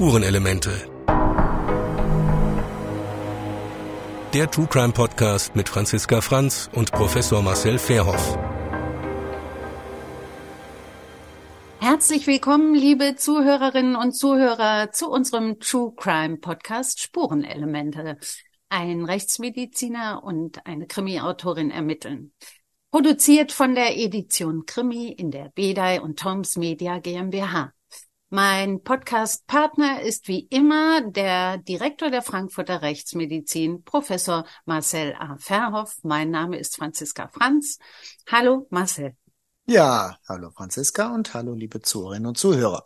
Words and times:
Spurenelemente. 0.00 0.70
Der 4.32 4.50
True 4.50 4.66
Crime 4.66 4.94
Podcast 4.94 5.54
mit 5.54 5.68
Franziska 5.68 6.22
Franz 6.22 6.70
und 6.72 6.90
Professor 6.90 7.42
Marcel 7.42 7.76
Fairhoff. 7.76 8.38
Herzlich 11.80 12.26
willkommen, 12.26 12.74
liebe 12.74 13.16
Zuhörerinnen 13.16 13.94
und 13.94 14.12
Zuhörer, 14.12 14.90
zu 14.90 15.10
unserem 15.10 15.60
True 15.60 15.92
Crime 15.94 16.38
Podcast 16.38 17.00
Spurenelemente. 17.00 18.16
Ein 18.70 19.04
Rechtsmediziner 19.04 20.24
und 20.24 20.64
eine 20.64 20.86
Krimi-Autorin 20.86 21.70
ermitteln. 21.70 22.32
Produziert 22.90 23.52
von 23.52 23.74
der 23.74 23.98
Edition 23.98 24.64
Krimi 24.64 25.08
in 25.08 25.30
der 25.30 25.52
Bedei 25.54 26.00
und 26.00 26.18
Toms 26.18 26.56
Media 26.56 27.00
GmbH. 27.00 27.74
Mein 28.32 28.84
Podcast-Partner 28.84 30.02
ist 30.02 30.28
wie 30.28 30.46
immer 30.50 31.00
der 31.00 31.58
Direktor 31.58 32.12
der 32.12 32.22
Frankfurter 32.22 32.80
Rechtsmedizin, 32.80 33.82
Professor 33.82 34.46
Marcel 34.66 35.16
A. 35.18 35.36
Verhoff. 35.36 35.98
Mein 36.04 36.30
Name 36.30 36.56
ist 36.56 36.76
Franziska 36.76 37.26
Franz. 37.26 37.78
Hallo, 38.30 38.68
Marcel. 38.70 39.16
Ja, 39.66 40.16
hallo 40.28 40.52
Franziska 40.52 41.12
und 41.12 41.34
hallo 41.34 41.54
liebe 41.54 41.80
Zuhörerinnen 41.80 42.28
und 42.28 42.38
Zuhörer. 42.38 42.84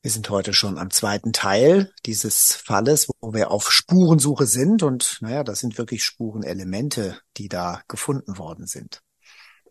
Wir 0.00 0.10
sind 0.10 0.30
heute 0.30 0.54
schon 0.54 0.78
am 0.78 0.90
zweiten 0.90 1.34
Teil 1.34 1.92
dieses 2.06 2.54
Falles, 2.54 3.10
wo 3.20 3.34
wir 3.34 3.50
auf 3.50 3.70
Spurensuche 3.70 4.46
sind 4.46 4.82
und 4.82 5.18
naja, 5.20 5.44
das 5.44 5.60
sind 5.60 5.76
wirklich 5.76 6.02
Spurenelemente, 6.02 7.20
die 7.36 7.48
da 7.48 7.82
gefunden 7.88 8.38
worden 8.38 8.66
sind. 8.66 9.02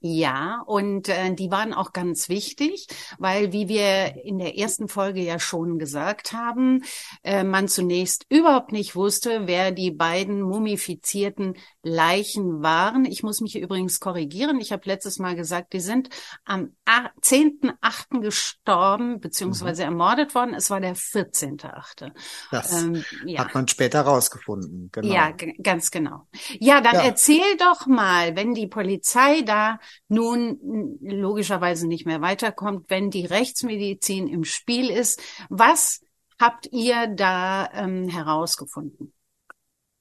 Ja, 0.08 0.62
und 0.68 1.10
äh, 1.10 1.34
die 1.34 1.50
waren 1.50 1.74
auch 1.74 1.92
ganz 1.92 2.30
wichtig, 2.30 2.86
weil, 3.18 3.52
wie 3.54 3.68
wir 3.68 4.24
in 4.24 4.38
der 4.38 4.56
ersten 4.56 4.88
Folge 4.88 5.20
ja 5.24 5.40
schon 5.40 5.80
gesagt 5.80 6.32
haben, 6.32 6.84
äh, 7.24 7.44
man 7.44 7.68
zunächst 7.68 8.28
überhaupt 8.30 8.72
nicht 8.72 8.96
wusste, 8.96 9.48
wer 9.48 9.72
die 9.72 9.90
beiden 9.90 10.44
mumifizierten 10.44 11.56
Leichen 11.82 12.62
waren. 12.62 13.06
Ich 13.06 13.24
muss 13.24 13.42
mich 13.42 13.56
übrigens 13.56 14.00
korrigieren. 14.00 14.60
Ich 14.60 14.72
habe 14.72 14.84
letztes 14.86 15.18
Mal 15.18 15.36
gesagt, 15.36 15.74
die 15.74 15.80
sind 15.80 16.10
am 16.44 16.76
10.8. 16.86 18.22
gestorben, 18.22 19.20
beziehungsweise 19.20 19.82
mhm. 19.82 19.90
ermordet 19.94 20.36
worden. 20.36 20.54
Es 20.54 20.70
war 20.70 20.82
der 20.82 20.96
14.8. 20.96 22.12
Das 22.52 22.80
ähm, 22.80 23.04
ja. 23.26 23.40
hat 23.40 23.56
man 23.56 23.68
später 23.68 24.02
rausgefunden. 24.02 24.90
Genau. 24.92 25.12
Ja, 25.12 25.32
ganz 25.64 25.90
genau. 25.90 26.28
Ja, 26.60 26.80
dann 26.82 26.94
ja. 26.94 27.02
erzähl 27.02 27.58
doch 27.58 27.88
mal, 27.88 28.36
wenn 28.36 28.54
die 28.54 28.68
Polizei 28.68 29.42
da 29.42 29.80
nun 30.08 30.98
logischerweise 31.02 31.88
nicht 31.88 32.06
mehr 32.06 32.22
weiterkommt, 32.22 32.90
wenn 32.90 33.10
die 33.10 33.26
Rechtsmedizin 33.26 34.28
im 34.28 34.44
Spiel 34.44 34.90
ist. 34.90 35.22
Was 35.50 36.02
habt 36.40 36.68
ihr 36.72 37.08
da 37.08 37.70
ähm, 37.74 38.08
herausgefunden? 38.08 39.14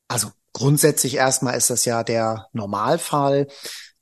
Also 0.09 0.29
grundsätzlich 0.53 1.17
erstmal 1.17 1.57
ist 1.57 1.71
das 1.71 1.85
ja 1.85 2.03
der 2.05 2.49
Normalfall, 2.53 3.49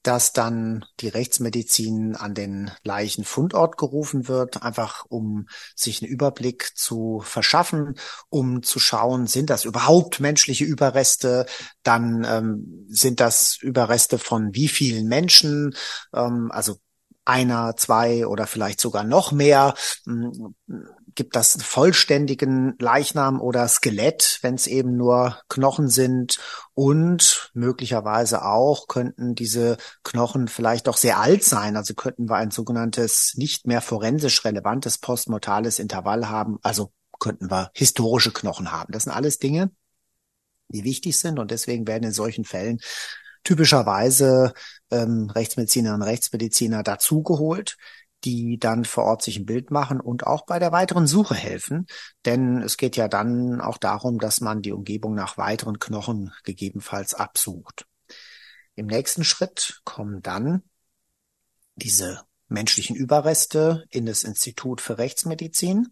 dass 0.02 0.32
dann 0.32 0.84
die 1.00 1.08
Rechtsmedizin 1.08 2.16
an 2.16 2.34
den 2.34 2.70
Leichenfundort 2.82 3.76
gerufen 3.78 4.28
wird, 4.28 4.62
einfach 4.62 5.04
um 5.08 5.46
sich 5.74 6.02
einen 6.02 6.10
Überblick 6.10 6.72
zu 6.74 7.20
verschaffen, 7.24 7.94
um 8.28 8.62
zu 8.62 8.78
schauen, 8.78 9.26
sind 9.26 9.50
das 9.50 9.64
überhaupt 9.64 10.20
menschliche 10.20 10.64
Überreste, 10.64 11.46
dann 11.82 12.24
ähm, 12.28 12.86
sind 12.88 13.20
das 13.20 13.56
Überreste 13.60 14.18
von 14.18 14.54
wie 14.54 14.68
vielen 14.68 15.06
Menschen, 15.06 15.74
ähm, 16.12 16.50
also 16.52 16.76
einer, 17.24 17.76
zwei 17.76 18.26
oder 18.26 18.46
vielleicht 18.46 18.80
sogar 18.80 19.04
noch 19.04 19.30
mehr 19.32 19.74
gibt 21.14 21.36
das 21.36 21.62
vollständigen 21.62 22.74
Leichnam 22.78 23.40
oder 23.40 23.66
Skelett, 23.68 24.38
wenn 24.42 24.54
es 24.54 24.66
eben 24.66 24.96
nur 24.96 25.40
Knochen 25.48 25.88
sind. 25.88 26.38
Und 26.74 27.50
möglicherweise 27.54 28.44
auch 28.44 28.88
könnten 28.88 29.34
diese 29.34 29.76
Knochen 30.04 30.48
vielleicht 30.48 30.88
auch 30.88 30.96
sehr 30.96 31.18
alt 31.18 31.44
sein. 31.44 31.76
Also 31.76 31.94
könnten 31.94 32.28
wir 32.28 32.36
ein 32.36 32.50
sogenanntes 32.50 33.34
nicht 33.36 33.66
mehr 33.66 33.80
forensisch 33.80 34.44
relevantes 34.44 34.98
postmortales 34.98 35.78
Intervall 35.78 36.28
haben. 36.28 36.58
Also 36.62 36.92
könnten 37.18 37.50
wir 37.50 37.70
historische 37.74 38.32
Knochen 38.32 38.72
haben. 38.72 38.92
Das 38.92 39.04
sind 39.04 39.12
alles 39.12 39.38
Dinge, 39.38 39.70
die 40.68 40.84
wichtig 40.84 41.18
sind. 41.18 41.38
Und 41.38 41.50
deswegen 41.50 41.86
werden 41.86 42.04
in 42.04 42.12
solchen 42.12 42.44
Fällen 42.44 42.80
typischerweise 43.44 44.52
ähm, 44.90 45.30
Rechtsmedizinerinnen 45.30 46.02
und 46.02 46.08
Rechtsmediziner 46.08 46.82
dazugeholt 46.82 47.76
die 48.24 48.58
dann 48.58 48.84
vor 48.84 49.04
Ort 49.04 49.22
sich 49.22 49.38
ein 49.38 49.46
Bild 49.46 49.70
machen 49.70 50.00
und 50.00 50.26
auch 50.26 50.46
bei 50.46 50.58
der 50.58 50.72
weiteren 50.72 51.06
Suche 51.06 51.34
helfen. 51.34 51.86
Denn 52.24 52.62
es 52.62 52.76
geht 52.76 52.96
ja 52.96 53.08
dann 53.08 53.60
auch 53.60 53.78
darum, 53.78 54.18
dass 54.18 54.40
man 54.40 54.62
die 54.62 54.72
Umgebung 54.72 55.14
nach 55.14 55.36
weiteren 55.38 55.78
Knochen 55.78 56.32
gegebenenfalls 56.44 57.14
absucht. 57.14 57.86
Im 58.74 58.86
nächsten 58.86 59.24
Schritt 59.24 59.80
kommen 59.84 60.22
dann 60.22 60.62
diese 61.74 62.22
menschlichen 62.48 62.96
Überreste 62.96 63.84
in 63.90 64.06
das 64.06 64.24
Institut 64.24 64.80
für 64.80 64.98
Rechtsmedizin. 64.98 65.88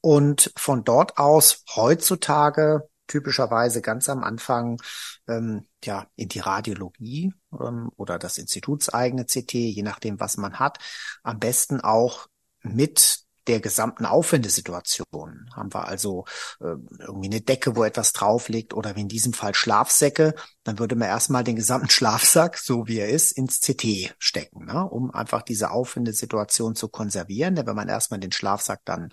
Und 0.00 0.52
von 0.56 0.84
dort 0.84 1.16
aus 1.16 1.64
heutzutage 1.74 2.88
typischerweise 3.06 3.82
ganz 3.82 4.08
am 4.08 4.24
Anfang 4.24 4.80
ähm, 5.28 5.66
ja 5.82 6.06
in 6.16 6.28
die 6.28 6.40
Radiologie 6.40 7.34
ähm, 7.52 7.90
oder 7.96 8.18
das 8.18 8.38
institutseigene 8.38 9.24
CT, 9.24 9.52
je 9.52 9.82
nachdem, 9.82 10.20
was 10.20 10.36
man 10.36 10.58
hat, 10.58 10.78
am 11.22 11.38
besten 11.38 11.80
auch 11.80 12.26
mit 12.62 13.24
der 13.46 13.60
gesamten 13.60 14.06
Aufwendesituation. 14.06 15.50
Haben 15.54 15.74
wir 15.74 15.86
also 15.86 16.24
äh, 16.60 16.76
irgendwie 16.98 17.28
eine 17.28 17.40
Decke, 17.40 17.76
wo 17.76 17.84
etwas 17.84 18.12
drauf 18.12 18.48
liegt 18.48 18.74
oder 18.74 18.96
wie 18.96 19.02
in 19.02 19.08
diesem 19.08 19.32
Fall 19.32 19.54
Schlafsäcke, 19.54 20.34
dann 20.64 20.78
würde 20.78 20.96
man 20.96 21.08
erstmal 21.08 21.44
den 21.44 21.56
gesamten 21.56 21.90
Schlafsack, 21.90 22.56
so 22.56 22.88
wie 22.88 22.98
er 22.98 23.10
ist, 23.10 23.32
ins 23.32 23.60
CT 23.60 24.14
stecken, 24.18 24.64
ne? 24.64 24.84
um 24.88 25.10
einfach 25.10 25.42
diese 25.42 25.70
Aufwendesituation 25.70 26.74
zu 26.74 26.88
konservieren. 26.88 27.54
Denn 27.54 27.66
wenn 27.66 27.76
man 27.76 27.88
erstmal 27.88 28.18
den 28.18 28.32
Schlafsack 28.32 28.80
dann 28.86 29.10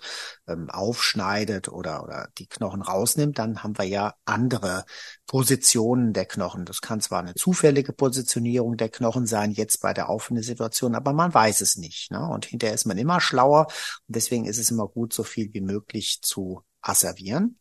ähm, 0.48 0.70
aufschneidet 0.70 1.68
oder, 1.68 2.02
oder 2.02 2.28
die 2.38 2.46
Knochen 2.46 2.80
rausnimmt, 2.80 3.38
dann 3.38 3.62
haben 3.62 3.76
wir 3.78 3.84
ja 3.84 4.14
andere 4.24 4.86
Positionen 5.26 6.14
der 6.14 6.24
Knochen. 6.24 6.64
Das 6.64 6.80
kann 6.80 7.02
zwar 7.02 7.20
eine 7.20 7.34
zufällige 7.34 7.92
Positionierung 7.92 8.78
der 8.78 8.88
Knochen 8.88 9.26
sein, 9.26 9.52
jetzt 9.52 9.82
bei 9.82 9.92
der 9.92 10.08
Aufwendesituation, 10.08 10.94
aber 10.94 11.12
man 11.12 11.34
weiß 11.34 11.60
es 11.60 11.76
nicht. 11.76 12.10
Ne? 12.10 12.26
Und 12.26 12.46
hinterher 12.46 12.74
ist 12.74 12.86
man 12.86 12.96
immer 12.96 13.20
schlauer. 13.20 13.66
Und 14.08 14.16
deswegen 14.16 14.46
ist 14.46 14.58
es 14.58 14.70
immer 14.70 14.88
gut, 14.88 15.12
so 15.12 15.22
viel 15.22 15.52
wie 15.52 15.60
möglich 15.60 16.20
zu 16.22 16.62
asservieren. 16.80 17.58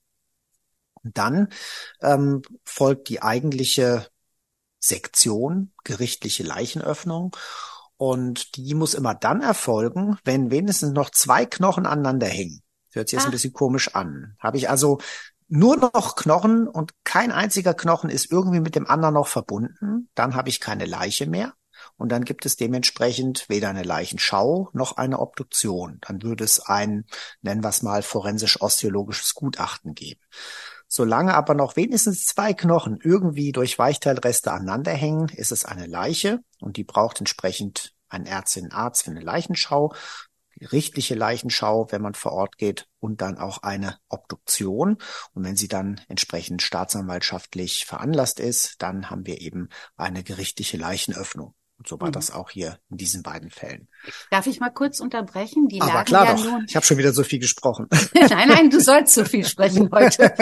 Dann 1.04 1.50
ähm, 2.02 2.42
folgt 2.64 3.10
die 3.10 3.22
eigentliche 3.22 4.08
Sektion, 4.80 5.72
gerichtliche 5.84 6.44
Leichenöffnung. 6.44 7.36
Und 7.98 8.56
die 8.56 8.74
muss 8.74 8.94
immer 8.94 9.14
dann 9.14 9.42
erfolgen, 9.42 10.18
wenn 10.24 10.50
wenigstens 10.50 10.92
noch 10.92 11.12
zwei 11.12 11.46
Knochen 11.46 11.86
aneinander 11.86 12.28
hängen. 12.28 12.62
Das 12.88 12.96
hört 12.96 13.10
sich 13.10 13.18
jetzt 13.18 13.26
ah. 13.26 13.30
ein 13.30 13.32
bisschen 13.32 13.54
komisch 13.54 13.94
an. 13.96 14.36
Habe 14.40 14.58
ich 14.58 14.70
also 14.70 15.00
nur 15.48 15.76
noch 15.76 16.16
Knochen 16.16 16.68
und 16.68 16.94
kein 17.04 17.32
einziger 17.32 17.74
Knochen 17.74 18.10
ist 18.10 18.32
irgendwie 18.32 18.62
mit 18.62 18.76
dem 18.76 18.88
anderen 18.88 19.16
noch 19.16 19.28
verbunden, 19.28 20.10
dann 20.16 20.34
habe 20.34 20.48
ich 20.48 20.62
keine 20.62 20.86
Leiche 20.86 21.28
mehr. 21.28 21.54
Und 21.98 22.10
dann 22.10 22.24
gibt 22.24 22.46
es 22.46 22.56
dementsprechend 22.56 23.50
weder 23.50 23.70
eine 23.70 23.84
Leichenschau 23.84 24.70
noch 24.74 24.98
eine 24.98 25.20
Obduktion. 25.20 26.00
Dann 26.08 26.22
würde 26.24 26.44
es 26.44 26.60
ein, 26.60 27.06
nennen 27.42 27.64
wir 27.64 27.70
es 27.70 27.82
mal, 27.82 28.02
forensisch-osteologisches 28.02 29.34
Gutachten 29.34 29.94
geben. 29.94 30.22
Solange 30.94 31.36
aber 31.36 31.54
noch 31.54 31.78
wenigstens 31.78 32.26
zwei 32.26 32.54
Knochen 32.54 33.00
irgendwie 33.02 33.54
durch 33.54 33.80
Weichteilreste 33.80 34.52
aneinander 34.52 34.92
hängen, 34.92 35.30
ist 35.30 35.54
es 35.54 35.64
eine 35.64 35.88
Leiche 35.88 36.42
und 36.60 36.76
die 36.76 36.84
braucht 36.84 37.20
entsprechend 37.20 37.94
ein 38.10 38.26
Ärztin, 38.26 38.74
Arzt 38.74 39.04
für 39.04 39.12
eine 39.12 39.22
Leichenschau, 39.22 39.94
gerichtliche 40.58 41.16
Leichenschau, 41.16 41.88
wenn 41.92 42.02
man 42.02 42.14
vor 42.14 42.34
Ort 42.34 42.58
geht 42.58 42.90
und 43.00 43.22
dann 43.22 43.38
auch 43.38 43.60
eine 43.60 44.00
Obduktion. 44.10 44.98
Und 45.34 45.46
wenn 45.46 45.56
sie 45.56 45.70
dann 45.70 46.02
entsprechend 46.10 46.62
staatsanwaltschaftlich 46.62 47.86
veranlasst 47.86 48.42
ist, 48.42 48.82
dann 48.82 49.10
haben 49.10 49.26
wir 49.26 49.40
eben 49.40 49.70
eine 49.96 50.24
gerichtliche 50.24 50.76
Leichenöffnung. 50.76 51.56
Und 51.82 51.88
so 51.88 52.00
war 52.00 52.10
mhm. 52.10 52.12
das 52.12 52.30
auch 52.30 52.52
hier 52.52 52.78
in 52.92 52.98
diesen 52.98 53.24
beiden 53.24 53.50
Fällen. 53.50 53.88
Darf 54.30 54.46
ich 54.46 54.60
mal 54.60 54.70
kurz 54.70 55.00
unterbrechen? 55.00 55.68
Die 55.68 55.82
Aber 55.82 56.04
klar 56.04 56.26
ja 56.26 56.36
doch. 56.36 56.46
Nun... 56.46 56.66
Ich 56.68 56.76
habe 56.76 56.86
schon 56.86 57.00
wieder 57.00 57.12
so 57.12 57.24
viel 57.24 57.40
gesprochen. 57.40 57.88
nein, 58.14 58.50
nein, 58.50 58.70
du 58.70 58.80
sollst 58.80 59.16
so 59.16 59.26
viel 59.26 59.44
sprechen 59.44 59.90
heute. 59.92 60.32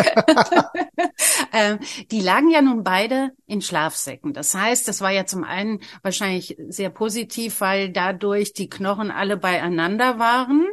ähm, 1.54 1.80
die 2.12 2.20
lagen 2.20 2.50
ja 2.50 2.62
nun 2.62 2.84
beide 2.84 3.32
in 3.46 3.62
Schlafsäcken. 3.62 4.34
Das 4.34 4.54
heißt, 4.54 4.86
das 4.90 5.00
war 5.00 5.12
ja 5.12 5.26
zum 5.26 5.46
einen 5.46 5.80
wahrscheinlich 6.02 6.58
sehr 6.68 6.90
positiv, 6.90 7.62
weil 7.62 7.94
dadurch 7.94 8.52
die 8.52 8.68
Knochen 8.68 9.10
alle 9.10 9.38
beieinander 9.38 10.20
waren. 10.20 10.68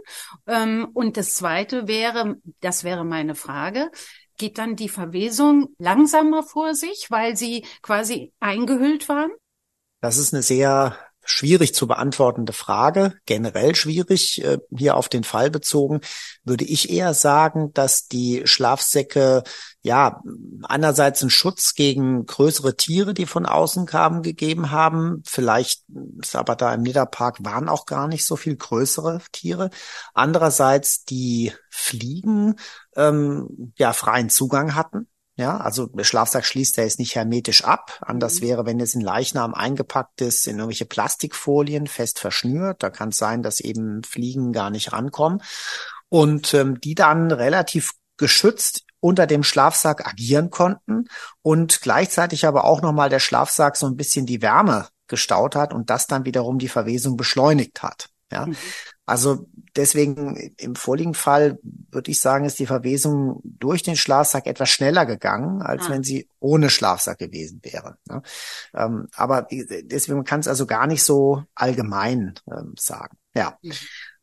Ähm, 0.49 0.89
und 0.95 1.17
das 1.17 1.37
zweite 1.37 1.87
wäre, 1.87 2.39
das 2.61 2.83
wäre 2.83 3.05
meine 3.05 3.37
Frage, 3.37 3.93
geht 4.37 4.59
dann 4.59 4.75
die 4.75 4.89
Verwesung 4.89 5.69
langsamer 5.79 6.43
vor 6.43 6.75
sich, 6.75 7.07
weil 7.09 7.37
sie 7.37 7.65
quasi 7.83 8.33
eingehüllt 8.41 9.09
waren? 9.09 9.31
Das 10.01 10.19
ist 10.19 10.33
eine 10.33 10.43
sehr 10.43 10.97
schwierig 11.27 11.75
zu 11.75 11.87
beantwortende 11.87 12.53
Frage, 12.53 13.15
generell 13.27 13.75
schwierig, 13.75 14.43
äh, 14.45 14.59
hier 14.77 14.97
auf 14.97 15.09
den 15.09 15.25
Fall 15.25 15.51
bezogen, 15.51 16.01
würde 16.45 16.65
ich 16.65 16.91
eher 16.91 17.15
sagen, 17.15 17.73
dass 17.75 18.07
die 18.07 18.43
Schlafsäcke 18.45 19.43
ja 19.83 20.23
einerseits 20.63 21.23
einen 21.23 21.31
Schutz 21.31 21.75
gegen 21.75 22.27
größere 22.27 22.77
Tiere, 22.77 23.13
die 23.13 23.27
von 23.27 23.47
außen 23.47 23.87
kamen, 23.87 24.23
gegeben 24.23 24.71
haben. 24.71 25.23
Vielleicht 25.27 25.83
ist 26.21 26.37
aber 26.37 26.57
da 26.57 26.73
im 26.73 26.83
Niederpark 26.83 27.45
waren 27.45 27.69
auch 27.69 27.87
gar 27.87 28.09
nicht 28.09 28.25
so 28.25 28.37
viel 28.37 28.57
größere 28.57 29.21
Tiere. 29.33 29.71
Andererseits 30.15 31.05
die 31.05 31.53
Fliegen 31.71 32.57
ähm, 32.95 33.73
ja 33.77 33.93
freien 33.93 34.31
Zugang 34.31 34.75
hatten 34.75 35.09
ja, 35.37 35.59
also 35.59 35.87
der 35.87 36.05
Schlafsack 36.05 36.47
schließt 36.47 36.79
er 36.79 36.85
jetzt 36.85 36.99
nicht 36.99 37.15
hermetisch 37.15 37.65
ab. 37.65 37.99
Anders 38.01 38.37
mhm. 38.37 38.45
wäre, 38.45 38.67
wenn 38.67 38.81
jetzt 38.81 38.95
ein 38.95 39.03
Leichnam 39.03 39.55
eingepackt 39.55 40.23
ist 40.23 40.47
in 40.47 40.57
irgendwelche 40.57 40.87
Plastikfolien, 40.87 41.87
fest 41.87 42.19
verschnürt. 42.19 42.83
Da 42.83 42.89
kann 42.89 43.11
es 43.11 43.19
sein, 43.19 43.43
dass 43.43 43.61
eben 43.61 44.03
Fliegen 44.03 44.53
gar 44.53 44.71
nicht 44.71 44.93
rankommen. 44.93 45.43
Und 46.09 46.55
ähm, 46.55 46.81
die 46.81 46.95
dann 46.95 47.31
relativ 47.31 47.93
geschützt 48.17 48.85
unter 49.01 49.27
dem 49.27 49.43
Schlafsack 49.43 50.07
agieren 50.07 50.51
konnten 50.51 51.05
und 51.43 51.83
gleichzeitig 51.83 52.47
aber 52.47 52.65
auch 52.65 52.81
nochmal 52.81 53.11
der 53.11 53.21
Schlafsack 53.21 53.77
so 53.77 53.87
ein 53.87 53.97
bisschen 53.97 54.25
die 54.25 54.41
Wärme 54.41 54.89
gestaut 55.07 55.55
hat 55.55 55.75
und 55.75 55.91
das 55.91 56.07
dann 56.07 56.25
wiederum 56.25 56.59
die 56.59 56.69
Verwesung 56.69 57.19
beschleunigt 57.19 57.83
hat. 57.83 58.09
Ja, 58.33 58.47
mhm. 58.47 58.57
Also 59.07 59.47
deswegen 59.77 60.37
im 60.59 60.75
vorliegenden 60.75 61.19
Fall 61.19 61.59
würde 61.63 62.11
ich 62.11 62.21
sagen, 62.21 62.45
ist 62.45 62.59
die 62.59 62.67
Verwesung 62.67 63.41
durch 63.45 63.85
den 63.85 63.97
Schlafsack 63.97 64.47
etwas 64.47 64.69
schneller 64.69 65.07
gegangen, 65.07 65.63
als 65.63 65.87
ah. 65.87 65.91
wenn 65.91 66.03
sie 66.03 66.29
ohne 66.41 66.71
Schlafsack 66.71 67.19
gewesen 67.19 67.61
wäre. 67.63 67.97
Ne? 68.09 68.23
Ähm, 68.75 69.07
aber 69.15 69.47
deswegen 69.51 70.25
kann 70.25 70.41
es 70.41 70.49
also 70.49 70.67
gar 70.67 70.89
nicht 70.89 71.05
so 71.05 71.45
allgemein 71.55 72.35
ähm, 72.51 72.75
sagen. 72.77 73.17
Ja. 73.35 73.57
Mhm. 73.63 73.73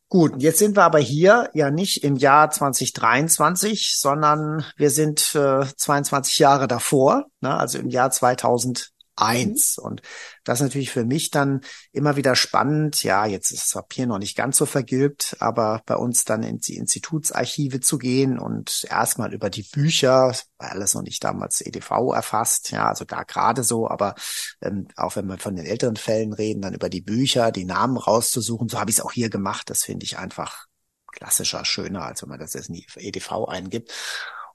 Gut, 0.09 0.43
jetzt 0.43 0.59
sind 0.59 0.77
wir 0.77 0.83
aber 0.83 0.99
hier 0.99 1.49
ja 1.55 1.71
nicht 1.71 2.03
im 2.03 2.15
Jahr 2.15 2.51
2023, 2.51 3.95
sondern 3.97 4.63
wir 4.77 4.91
sind 4.91 5.33
äh, 5.33 5.65
22 5.75 6.37
Jahre 6.37 6.67
davor, 6.67 7.25
ne? 7.41 7.57
also 7.57 7.79
im 7.79 7.89
Jahr 7.89 8.11
2000 8.11 8.91
eins. 9.15 9.77
Mhm. 9.77 9.85
Und 9.85 10.01
das 10.43 10.59
ist 10.59 10.63
natürlich 10.63 10.91
für 10.91 11.05
mich 11.05 11.31
dann 11.31 11.61
immer 11.91 12.15
wieder 12.15 12.35
spannend. 12.35 13.03
Ja, 13.03 13.25
jetzt 13.25 13.51
ist 13.51 13.63
das 13.65 13.71
Papier 13.73 14.07
noch 14.07 14.19
nicht 14.19 14.35
ganz 14.35 14.57
so 14.57 14.65
vergilbt, 14.65 15.37
aber 15.39 15.81
bei 15.85 15.95
uns 15.95 16.25
dann 16.25 16.43
in 16.43 16.59
die 16.59 16.77
Institutsarchive 16.77 17.79
zu 17.79 17.97
gehen 17.97 18.39
und 18.39 18.85
erstmal 18.89 19.33
über 19.33 19.49
die 19.49 19.63
Bücher, 19.63 20.35
war 20.57 20.71
alles 20.71 20.93
noch 20.93 21.03
nicht 21.03 21.23
damals 21.23 21.61
EDV 21.61 22.13
erfasst, 22.13 22.71
ja, 22.71 22.87
also 22.87 23.05
da 23.05 23.23
gerade 23.23 23.63
so, 23.63 23.89
aber 23.89 24.15
ähm, 24.61 24.87
auch 24.95 25.15
wenn 25.15 25.27
wir 25.27 25.37
von 25.37 25.55
den 25.55 25.65
älteren 25.65 25.95
Fällen 25.95 26.33
reden, 26.33 26.61
dann 26.61 26.73
über 26.73 26.89
die 26.89 27.01
Bücher, 27.01 27.51
die 27.51 27.65
Namen 27.65 27.97
rauszusuchen, 27.97 28.69
so 28.69 28.79
habe 28.79 28.89
ich 28.89 28.97
es 28.97 29.03
auch 29.03 29.11
hier 29.11 29.29
gemacht. 29.29 29.69
Das 29.69 29.83
finde 29.83 30.05
ich 30.05 30.17
einfach 30.17 30.67
klassischer, 31.11 31.63
schöner, 31.63 32.03
als 32.03 32.21
wenn 32.23 32.29
man 32.29 32.39
das 32.39 32.53
jetzt 32.53 32.69
in 32.69 32.75
die 32.75 32.87
EDV 32.95 33.45
eingibt 33.47 33.91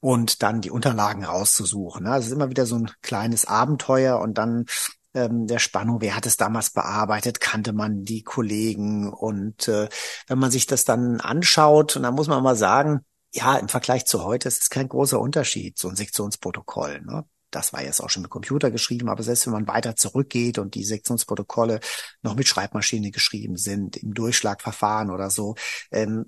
und 0.00 0.42
dann 0.42 0.60
die 0.60 0.70
Unterlagen 0.70 1.24
rauszusuchen. 1.24 2.04
Ne? 2.04 2.12
Also 2.12 2.26
es 2.26 2.26
ist 2.28 2.36
immer 2.36 2.50
wieder 2.50 2.66
so 2.66 2.76
ein 2.76 2.90
kleines 3.02 3.46
Abenteuer 3.46 4.18
und 4.20 4.38
dann 4.38 4.66
ähm, 5.14 5.46
der 5.46 5.58
Spannung, 5.58 6.00
wer 6.00 6.14
hat 6.16 6.26
es 6.26 6.36
damals 6.36 6.70
bearbeitet, 6.70 7.40
kannte 7.40 7.72
man 7.72 8.04
die 8.04 8.22
Kollegen 8.22 9.12
und 9.12 9.68
äh, 9.68 9.88
wenn 10.26 10.38
man 10.38 10.50
sich 10.50 10.66
das 10.66 10.84
dann 10.84 11.20
anschaut, 11.20 11.96
und 11.96 12.02
dann 12.02 12.14
muss 12.14 12.28
man 12.28 12.42
mal 12.42 12.56
sagen, 12.56 13.00
ja, 13.32 13.56
im 13.56 13.68
Vergleich 13.68 14.06
zu 14.06 14.24
heute, 14.24 14.48
es 14.48 14.58
ist 14.58 14.70
kein 14.70 14.88
großer 14.88 15.20
Unterschied, 15.20 15.78
so 15.78 15.88
ein 15.88 15.96
Sektionsprotokoll. 15.96 17.02
Ne? 17.02 17.24
Das 17.50 17.72
war 17.72 17.82
jetzt 17.82 18.00
auch 18.00 18.10
schon 18.10 18.22
mit 18.22 18.30
Computer 18.30 18.70
geschrieben, 18.70 19.08
aber 19.08 19.22
selbst 19.22 19.46
wenn 19.46 19.52
man 19.52 19.68
weiter 19.68 19.96
zurückgeht 19.96 20.58
und 20.58 20.74
die 20.74 20.84
Sektionsprotokolle 20.84 21.80
noch 22.22 22.34
mit 22.34 22.48
Schreibmaschine 22.48 23.10
geschrieben 23.10 23.56
sind, 23.56 23.96
im 23.96 24.14
Durchschlagverfahren 24.14 25.10
oder 25.10 25.30
so, 25.30 25.54
ähm, 25.90 26.26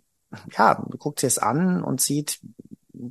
ja, 0.56 0.74
guckt 0.98 1.24
es 1.24 1.38
an 1.38 1.82
und 1.82 2.00
sieht, 2.00 2.40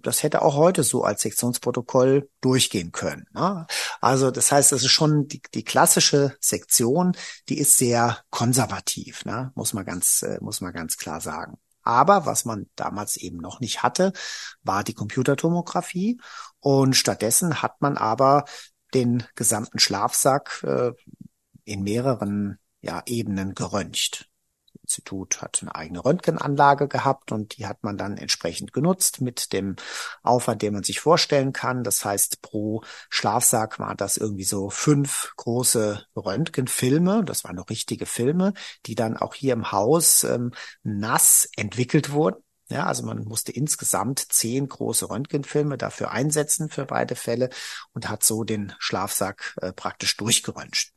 das 0.01 0.23
hätte 0.23 0.41
auch 0.41 0.55
heute 0.55 0.83
so 0.83 1.03
als 1.03 1.21
Sektionsprotokoll 1.21 2.29
durchgehen 2.41 2.91
können. 2.91 3.25
Ne? 3.33 3.65
Also 4.01 4.31
das 4.31 4.51
heißt, 4.51 4.71
das 4.71 4.83
ist 4.83 4.91
schon 4.91 5.27
die, 5.27 5.41
die 5.53 5.63
klassische 5.63 6.35
Sektion, 6.39 7.15
die 7.49 7.57
ist 7.57 7.77
sehr 7.77 8.19
konservativ, 8.29 9.25
ne? 9.25 9.51
muss 9.55 9.73
man 9.73 9.85
ganz, 9.85 10.21
äh, 10.23 10.37
muss 10.41 10.61
man 10.61 10.73
ganz 10.73 10.97
klar 10.97 11.21
sagen. 11.21 11.57
Aber 11.83 12.25
was 12.25 12.45
man 12.45 12.67
damals 12.75 13.17
eben 13.17 13.37
noch 13.37 13.59
nicht 13.59 13.81
hatte, 13.81 14.13
war 14.63 14.83
die 14.83 14.93
Computertomographie. 14.93 16.19
Und 16.59 16.95
stattdessen 16.95 17.61
hat 17.61 17.81
man 17.81 17.97
aber 17.97 18.45
den 18.93 19.23
gesamten 19.35 19.79
Schlafsack 19.79 20.63
äh, 20.63 20.91
in 21.63 21.83
mehreren 21.83 22.59
ja, 22.81 23.01
Ebenen 23.05 23.55
geröntgt. 23.55 24.28
Institut 24.89 25.43
hat 25.43 25.59
eine 25.61 25.75
eigene 25.75 26.03
Röntgenanlage 26.03 26.87
gehabt 26.87 27.31
und 27.31 27.57
die 27.57 27.67
hat 27.67 27.83
man 27.83 27.95
dann 27.95 28.17
entsprechend 28.17 28.73
genutzt 28.73 29.21
mit 29.21 29.53
dem 29.53 29.75
Aufwand, 30.23 30.63
den 30.63 30.73
man 30.73 30.83
sich 30.83 30.99
vorstellen 30.99 31.53
kann. 31.53 31.83
Das 31.83 32.03
heißt, 32.03 32.41
pro 32.41 32.81
Schlafsack 33.09 33.77
waren 33.77 33.97
das 33.97 34.17
irgendwie 34.17 34.45
so 34.45 34.71
fünf 34.71 35.33
große 35.37 36.03
Röntgenfilme. 36.15 37.23
Das 37.23 37.43
waren 37.43 37.55
noch 37.55 37.69
richtige 37.69 38.07
Filme, 38.07 38.53
die 38.87 38.95
dann 38.95 39.15
auch 39.15 39.35
hier 39.35 39.53
im 39.53 39.71
Haus 39.71 40.23
ähm, 40.23 40.53
nass 40.81 41.47
entwickelt 41.55 42.11
wurden. 42.11 42.43
Ja, 42.71 42.85
also 42.85 43.03
man 43.03 43.23
musste 43.25 43.51
insgesamt 43.51 44.19
zehn 44.19 44.67
große 44.67 45.09
Röntgenfilme 45.09 45.77
dafür 45.77 46.11
einsetzen 46.11 46.69
für 46.69 46.85
beide 46.85 47.15
Fälle 47.15 47.49
und 47.93 48.09
hat 48.09 48.23
so 48.23 48.43
den 48.43 48.73
Schlafsack 48.79 49.55
äh, 49.61 49.71
praktisch 49.71 50.17
durchgeröntgt. 50.17 50.93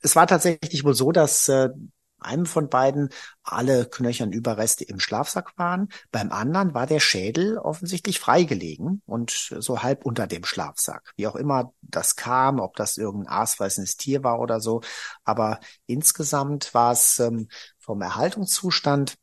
Es 0.00 0.14
war 0.14 0.26
tatsächlich 0.26 0.84
wohl 0.84 0.94
so, 0.94 1.10
dass 1.10 1.48
äh, 1.48 1.70
einem 2.18 2.46
von 2.46 2.68
beiden 2.68 3.10
alle 3.42 3.86
Knöchernüberreste 3.86 4.84
im 4.84 5.00
Schlafsack 5.00 5.56
waren. 5.56 5.88
Beim 6.10 6.32
anderen 6.32 6.74
war 6.74 6.86
der 6.86 7.00
Schädel 7.00 7.58
offensichtlich 7.58 8.18
freigelegen 8.18 9.02
und 9.06 9.30
so 9.58 9.82
halb 9.82 10.04
unter 10.04 10.26
dem 10.26 10.44
Schlafsack. 10.44 11.12
Wie 11.16 11.26
auch 11.26 11.36
immer 11.36 11.72
das 11.82 12.16
kam, 12.16 12.58
ob 12.60 12.76
das 12.76 12.96
irgendein 12.96 13.32
aasfressendes 13.32 13.96
Tier 13.96 14.24
war 14.24 14.40
oder 14.40 14.60
so. 14.60 14.80
Aber 15.24 15.60
insgesamt 15.86 16.74
war 16.74 16.92
es 16.92 17.18
ähm, 17.18 17.48
vom 17.78 18.00
Erhaltungszustand 18.02 19.16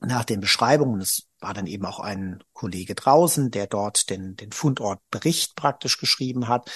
nach 0.00 0.24
den 0.24 0.40
Beschreibungen, 0.40 1.00
es 1.00 1.26
war 1.40 1.54
dann 1.54 1.66
eben 1.66 1.84
auch 1.86 2.00
ein 2.00 2.42
Kollege 2.52 2.94
draußen, 2.94 3.50
der 3.50 3.66
dort 3.66 4.10
den, 4.10 4.36
den 4.36 4.52
Fundortbericht 4.52 5.56
praktisch 5.56 5.98
geschrieben 5.98 6.48
hat, 6.48 6.70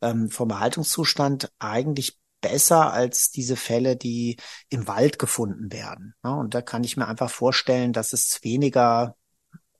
ähm, 0.00 0.28
vom 0.28 0.50
Erhaltungszustand 0.50 1.52
eigentlich 1.58 2.18
besser 2.44 2.92
als 2.92 3.30
diese 3.30 3.56
Fälle, 3.56 3.96
die 3.96 4.36
im 4.68 4.86
Wald 4.86 5.18
gefunden 5.18 5.72
werden. 5.72 6.14
Und 6.20 6.52
da 6.52 6.60
kann 6.60 6.84
ich 6.84 6.98
mir 6.98 7.08
einfach 7.08 7.30
vorstellen, 7.30 7.94
dass 7.94 8.12
es 8.12 8.40
weniger 8.42 9.16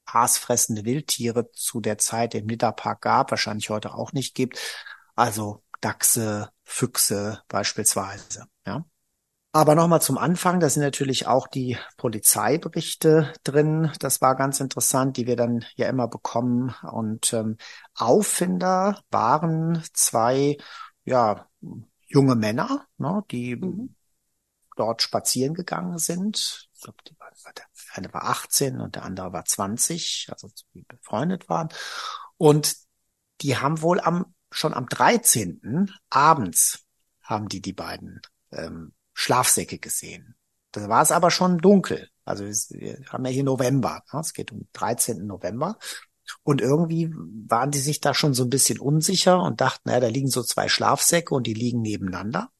aasfressende 0.06 0.84
Wildtiere 0.84 1.50
zu 1.52 1.80
der 1.80 1.98
Zeit 1.98 2.34
im 2.34 2.46
Nidderpark 2.46 3.02
gab, 3.02 3.30
wahrscheinlich 3.30 3.68
heute 3.68 3.94
auch 3.94 4.12
nicht 4.12 4.34
gibt. 4.34 4.58
Also 5.14 5.62
Dachse, 5.82 6.50
Füchse 6.62 7.42
beispielsweise. 7.48 8.46
Ja. 8.66 8.84
Aber 9.52 9.74
nochmal 9.74 10.00
zum 10.00 10.18
Anfang, 10.18 10.58
da 10.58 10.68
sind 10.68 10.82
natürlich 10.82 11.26
auch 11.26 11.46
die 11.46 11.76
Polizeiberichte 11.98 13.32
drin. 13.44 13.92
Das 14.00 14.22
war 14.22 14.34
ganz 14.36 14.58
interessant, 14.58 15.16
die 15.18 15.26
wir 15.26 15.36
dann 15.36 15.64
ja 15.76 15.88
immer 15.88 16.08
bekommen. 16.08 16.74
Und 16.82 17.32
ähm, 17.34 17.58
Auffinder 17.94 19.00
waren 19.10 19.84
zwei, 19.92 20.56
ja, 21.04 21.46
junge 22.14 22.36
Männer, 22.36 22.86
ne, 22.96 23.24
die 23.30 23.56
mhm. 23.56 23.94
dort 24.76 25.02
spazieren 25.02 25.54
gegangen 25.54 25.98
sind. 25.98 26.68
Ich 26.72 26.80
glaube, 26.80 26.98
die 27.08 27.18
war, 27.18 27.30
der 27.52 27.64
eine 27.92 28.12
war 28.14 28.24
18 28.24 28.80
und 28.80 28.94
der 28.94 29.04
andere 29.04 29.32
war 29.32 29.44
20, 29.44 30.28
also 30.30 30.50
befreundet 30.72 31.48
waren. 31.48 31.68
Und 32.36 32.76
die 33.40 33.56
haben 33.56 33.82
wohl 33.82 34.00
am 34.00 34.34
schon 34.50 34.72
am 34.72 34.88
13. 34.88 35.90
abends 36.10 36.86
haben 37.20 37.48
die 37.48 37.60
die 37.60 37.72
beiden 37.72 38.20
ähm, 38.52 38.92
Schlafsäcke 39.12 39.78
gesehen. 39.78 40.36
Da 40.70 40.88
war 40.88 41.02
es 41.02 41.10
aber 41.10 41.30
schon 41.30 41.58
dunkel. 41.58 42.08
Also 42.24 42.44
wir 42.44 43.04
haben 43.08 43.24
ja 43.24 43.32
hier 43.32 43.44
November. 43.44 44.02
Ne? 44.12 44.20
Es 44.20 44.32
geht 44.32 44.52
um 44.52 44.68
13. 44.72 45.26
November. 45.26 45.78
Und 46.42 46.60
irgendwie 46.60 47.12
waren 47.14 47.70
die 47.70 47.78
sich 47.78 48.00
da 48.00 48.14
schon 48.14 48.34
so 48.34 48.44
ein 48.44 48.50
bisschen 48.50 48.78
unsicher 48.78 49.40
und 49.42 49.60
dachten, 49.60 49.88
naja, 49.88 50.00
da 50.00 50.06
liegen 50.08 50.28
so 50.28 50.42
zwei 50.42 50.68
Schlafsäcke 50.68 51.34
und 51.34 51.46
die 51.46 51.54
liegen 51.54 51.80
nebeneinander. 51.80 52.50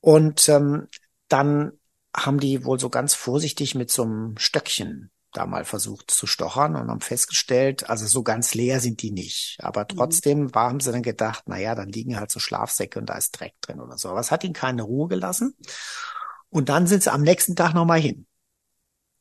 Und 0.00 0.48
ähm, 0.48 0.88
dann 1.28 1.72
haben 2.14 2.40
die 2.40 2.64
wohl 2.64 2.78
so 2.78 2.90
ganz 2.90 3.14
vorsichtig 3.14 3.74
mit 3.74 3.90
so 3.90 4.02
einem 4.02 4.36
Stöckchen 4.36 5.10
da 5.32 5.46
mal 5.46 5.64
versucht 5.64 6.10
zu 6.10 6.26
stochern 6.26 6.76
und 6.76 6.88
haben 6.88 7.00
festgestellt, 7.00 7.88
also 7.88 8.06
so 8.06 8.22
ganz 8.22 8.54
leer 8.54 8.80
sind 8.80 9.02
die 9.02 9.10
nicht. 9.10 9.56
Aber 9.60 9.82
mhm. 9.82 9.96
trotzdem 9.96 10.40
mhm. 10.40 10.52
haben 10.54 10.80
sie 10.80 10.92
dann 10.92 11.02
gedacht, 11.02 11.48
naja, 11.48 11.74
dann 11.74 11.88
liegen 11.88 12.18
halt 12.18 12.30
so 12.30 12.38
Schlafsäcke 12.38 12.98
und 12.98 13.06
da 13.06 13.16
ist 13.16 13.32
Dreck 13.32 13.54
drin 13.60 13.80
oder 13.80 13.96
so. 13.96 14.10
Aber 14.10 14.20
es 14.20 14.30
hat 14.30 14.44
ihnen 14.44 14.52
keine 14.52 14.82
Ruhe 14.82 15.08
gelassen. 15.08 15.56
Und 16.50 16.68
dann 16.68 16.86
sind 16.86 17.02
sie 17.02 17.12
am 17.12 17.22
nächsten 17.22 17.56
Tag 17.56 17.72
nochmal 17.72 18.00
hin. 18.00 18.26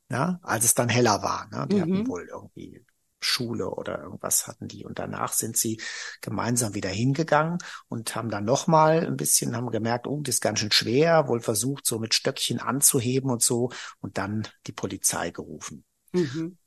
Ja, 0.09 0.41
als 0.43 0.65
es 0.65 0.73
dann 0.73 0.89
heller 0.89 1.23
war. 1.23 1.47
Ne? 1.49 1.67
Die 1.69 1.75
mhm. 1.77 1.81
hatten 1.81 2.07
wohl 2.07 2.27
irgendwie 2.29 2.85
Schule 3.23 3.69
oder 3.69 4.01
irgendwas 4.01 4.47
hatten 4.47 4.67
die. 4.67 4.85
Und 4.85 4.99
danach 4.99 5.33
sind 5.33 5.57
sie 5.57 5.79
gemeinsam 6.21 6.73
wieder 6.73 6.89
hingegangen 6.89 7.57
und 7.87 8.15
haben 8.15 8.29
dann 8.29 8.45
nochmal 8.45 9.05
ein 9.05 9.17
bisschen, 9.17 9.55
haben 9.55 9.71
gemerkt, 9.71 10.07
oh, 10.07 10.21
das 10.21 10.35
ist 10.35 10.41
ganz 10.41 10.59
schön 10.59 10.71
schwer, 10.71 11.27
wohl 11.27 11.39
versucht, 11.39 11.85
so 11.85 11.99
mit 11.99 12.13
Stöckchen 12.13 12.59
anzuheben 12.59 13.29
und 13.29 13.41
so 13.41 13.71
und 13.99 14.17
dann 14.17 14.47
die 14.67 14.73
Polizei 14.73 15.31
gerufen. 15.31 15.85
Mhm. 16.11 16.57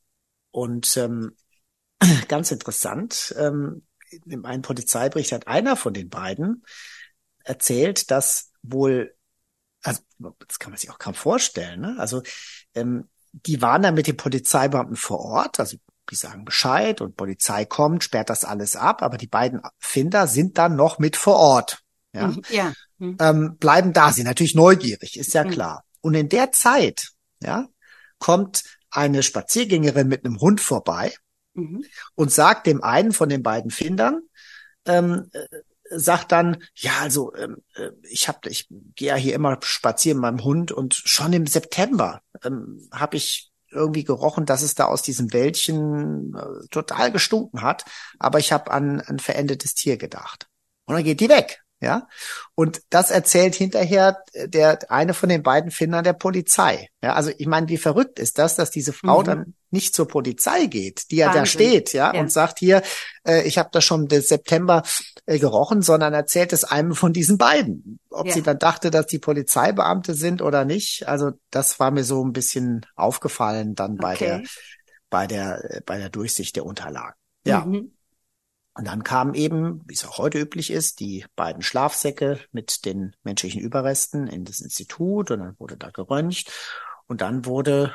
Und 0.51 0.97
ähm, 0.97 1.37
ganz 2.29 2.51
interessant, 2.51 3.35
ähm, 3.39 3.87
in 4.27 4.45
einem 4.45 4.63
Polizeibericht 4.63 5.33
hat 5.33 5.49
einer 5.49 5.77
von 5.77 5.93
den 5.93 6.09
beiden 6.09 6.65
erzählt, 7.43 8.11
dass 8.11 8.53
wohl, 8.63 9.15
also 9.83 10.01
das 10.47 10.59
kann 10.59 10.71
man 10.71 10.79
sich 10.79 10.91
auch 10.91 10.99
kaum 10.99 11.15
vorstellen, 11.15 11.81
ne? 11.81 11.97
also 11.99 12.23
ähm, 12.75 13.09
die 13.33 13.61
waren 13.61 13.83
dann 13.83 13.95
mit 13.95 14.07
den 14.07 14.17
Polizeibeamten 14.17 14.97
vor 14.97 15.19
Ort, 15.21 15.59
also 15.59 15.77
die 16.11 16.17
sagen 16.17 16.45
Bescheid 16.45 17.01
und 17.01 17.17
Polizei 17.17 17.65
kommt, 17.65 18.05
sperrt 18.05 18.31
das 18.31 18.45
alles 18.45 18.77
ab, 18.77 19.03
aber 19.03 19.17
die 19.17 19.27
beiden 19.27 19.63
Finder 19.79 20.27
sind 20.27 20.59
dann 20.59 20.77
noch 20.77 20.99
mit 20.99 21.17
vor 21.17 21.37
Ort. 21.37 21.83
Ja, 22.13 22.29
mhm, 22.29 22.43
ja. 22.51 22.73
Mhm. 22.99 23.17
Ähm, 23.21 23.57
bleiben 23.57 23.93
da, 23.93 24.13
sind 24.13 24.27
natürlich 24.27 24.55
neugierig, 24.55 25.19
ist 25.19 25.35
ja 25.35 25.45
mhm. 25.45 25.51
klar. 25.51 25.85
Und 26.01 26.15
in 26.15 26.29
der 26.29 26.53
Zeit, 26.53 27.09
ja, 27.41 27.69
kommt 28.19 28.63
eine 28.91 29.23
Spaziergängerin 29.23 30.09
mit 30.09 30.25
einem 30.25 30.41
Hund 30.41 30.61
vorbei 30.61 31.13
mhm. 31.55 31.85
und 32.15 32.31
sagt 32.31 32.67
dem 32.67 32.83
einen 32.83 33.13
von 33.13 33.29
den 33.29 33.43
beiden 33.43 33.71
Findern, 33.71 34.23
ähm, 34.87 35.31
äh, 35.33 35.47
sagt 35.91 36.33
dann, 36.33 36.63
ja, 36.75 36.93
also 37.01 37.35
ähm, 37.35 37.59
äh, 37.75 37.91
ich 38.03 38.29
habe, 38.29 38.49
ich 38.49 38.69
gehe 38.95 39.09
ja 39.09 39.17
hier 39.17 39.35
immer 39.35 39.59
spazieren 39.63 40.19
mit 40.19 40.23
meinem 40.23 40.45
Hund 40.45 40.73
und 40.73 40.95
schon 40.95 41.33
im 41.33 41.47
September 41.47 42.23
ähm, 42.43 42.89
habe 42.93 43.17
ich 43.17 43.51
irgendwie 43.75 44.05
gerochen, 44.05 44.47
dass 44.47 44.63
es 44.63 44.75
da 44.75 44.87
aus 44.87 45.03
diesem 45.03 45.33
Wäldchen 45.33 46.35
äh, 46.35 46.67
total 46.71 47.13
gestunken 47.13 47.63
hat, 47.63 47.85
aber 48.19 48.39
ich 48.39 48.53
habe 48.53 48.71
an 48.71 49.01
ein 49.01 49.19
verendetes 49.19 49.75
Tier 49.75 49.97
gedacht. 49.97 50.49
Und 50.87 50.95
dann 50.95 51.05
geht 51.05 51.21
die 51.21 51.29
weg. 51.29 51.64
Ja, 51.81 52.09
und 52.55 52.81
das 52.89 53.11
erzählt 53.11 53.55
hinterher 53.55 54.23
der 54.35 54.91
eine 54.91 55.13
von 55.13 55.29
den 55.29 55.43
beiden 55.43 55.71
Findern 55.71 56.05
der 56.05 56.15
Polizei. 56.15 56.89
Ja, 57.03 57.13
also 57.13 57.31
ich 57.37 57.47
meine, 57.47 57.69
wie 57.69 57.77
verrückt 57.77 58.19
ist 58.19 58.39
das, 58.39 58.57
dass 58.57 58.71
diese 58.71 58.93
Frau 58.93 59.21
mhm. 59.21 59.25
dann 59.25 59.55
nicht 59.71 59.95
zur 59.95 60.09
Polizei 60.09 60.67
geht, 60.67 61.11
die 61.11 61.17
ja 61.17 61.33
da 61.33 61.45
steht, 61.45 61.93
ja, 61.93 62.15
ja, 62.15 62.21
und 62.21 62.33
sagt 62.33 62.59
hier, 62.59 62.83
äh, 63.27 63.43
ich 63.43 63.59
habe 63.59 63.69
das 63.73 63.85
schon 63.85 64.07
des 64.09 64.29
September 64.29 64.83
äh, 65.27 65.39
gerochen, 65.39 65.83
sondern 65.83 66.15
erzählt 66.15 66.53
es 66.55 66.65
einem 66.65 66.95
von 66.95 67.13
diesen 67.13 67.37
beiden. 67.37 67.99
Ob 68.09 68.29
ja. 68.29 68.33
sie 68.33 68.43
dann 68.43 68.59
dachte, 68.59 68.91
dass 68.91 69.07
die 69.07 69.19
Polizeibeamte 69.19 70.15
sind 70.15 70.41
oder 70.41 70.65
nicht, 70.65 71.07
also 71.09 71.33
das 71.51 71.81
war 71.81 71.91
mir 71.91 72.05
so 72.05 72.25
ein 72.25 72.33
bisschen 72.33 72.87
aufgefallen 72.95 73.75
dann 73.75 73.97
bei 73.97 74.15
okay. 74.15 74.25
der 74.25 74.43
bei 75.11 75.27
der 75.27 75.71
äh, 75.71 75.81
bei 75.85 75.99
der 75.99 76.09
Durchsicht 76.09 76.57
der 76.57 76.65
Unterlagen. 76.65 77.17
Ja. 77.45 77.65
Mhm. 77.65 77.93
Und 78.77 78.87
dann 78.87 79.05
kamen 79.05 79.35
eben, 79.35 79.83
wie 79.87 79.95
es 79.95 80.05
auch 80.05 80.19
heute 80.19 80.41
üblich 80.41 80.71
ist, 80.71 81.01
die 81.01 81.25
beiden 81.37 81.63
Schlafsäcke 81.63 82.41
mit 82.51 82.85
den 82.85 83.15
menschlichen 83.23 83.61
Überresten 83.61 84.27
in 84.27 84.45
das 84.45 84.61
Institut 84.61 85.31
und 85.31 85.41
dann 85.41 85.59
wurde 85.59 85.77
da 85.77 85.91
geröntgt. 85.91 86.51
Und 87.07 87.21
dann 87.21 87.45
wurde 87.45 87.95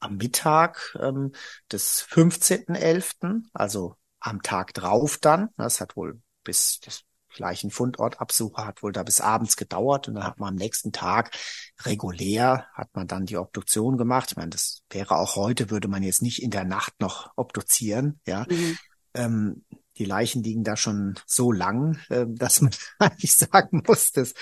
am 0.00 0.16
Mittag 0.16 0.96
ähm, 1.00 1.32
des 1.72 2.06
15.11., 2.08 3.42
also 3.52 3.96
am 4.20 4.42
Tag 4.42 4.74
drauf 4.74 5.18
dann, 5.18 5.48
das 5.56 5.80
hat 5.80 5.96
wohl 5.96 6.20
bis 6.44 6.80
das 6.80 7.04
gleichen 7.34 7.70
Fundortabsuche 7.70 8.66
hat 8.66 8.82
wohl 8.82 8.92
da 8.92 9.02
bis 9.02 9.20
abends 9.20 9.56
gedauert 9.56 10.08
und 10.08 10.14
dann 10.14 10.24
hat 10.24 10.38
man 10.38 10.50
am 10.50 10.54
nächsten 10.54 10.92
Tag 10.92 11.36
regulär 11.82 12.66
hat 12.72 12.88
man 12.94 13.06
dann 13.06 13.26
die 13.26 13.36
Obduktion 13.36 13.96
gemacht. 13.96 14.30
Ich 14.30 14.36
meine, 14.36 14.50
das 14.50 14.82
wäre 14.90 15.16
auch 15.16 15.36
heute, 15.36 15.70
würde 15.70 15.88
man 15.88 16.02
jetzt 16.02 16.22
nicht 16.22 16.42
in 16.42 16.50
der 16.50 16.64
Nacht 16.64 17.00
noch 17.00 17.30
obduzieren, 17.36 18.20
ja. 18.26 18.46
Mhm. 18.48 18.78
Ähm, 19.14 19.64
die 19.98 20.04
Leichen 20.04 20.42
liegen 20.42 20.64
da 20.64 20.76
schon 20.76 21.18
so 21.26 21.52
lang, 21.52 21.98
äh, 22.08 22.26
dass 22.28 22.60
man 22.60 22.72
eigentlich 22.98 23.34
sagen 23.36 23.82
muss, 23.86 24.12
dass 24.12 24.34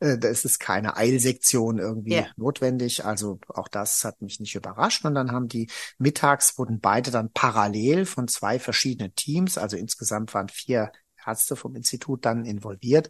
äh, 0.00 0.18
da 0.18 0.28
ist 0.28 0.44
es 0.44 0.58
keine 0.58 0.96
Eilsektion 0.96 1.78
irgendwie 1.78 2.14
yeah. 2.14 2.26
notwendig. 2.36 3.04
Also 3.04 3.38
auch 3.48 3.68
das 3.68 4.04
hat 4.04 4.20
mich 4.22 4.40
nicht 4.40 4.54
überrascht. 4.54 5.04
Und 5.04 5.14
dann 5.14 5.32
haben 5.32 5.48
die 5.48 5.70
mittags 5.98 6.58
wurden 6.58 6.80
beide 6.80 7.10
dann 7.10 7.30
parallel 7.32 8.04
von 8.04 8.28
zwei 8.28 8.58
verschiedenen 8.58 9.14
Teams, 9.14 9.58
also 9.58 9.76
insgesamt 9.76 10.34
waren 10.34 10.48
vier 10.48 10.92
Ärzte 11.24 11.56
vom 11.56 11.74
Institut 11.74 12.24
dann 12.24 12.44
involviert, 12.44 13.08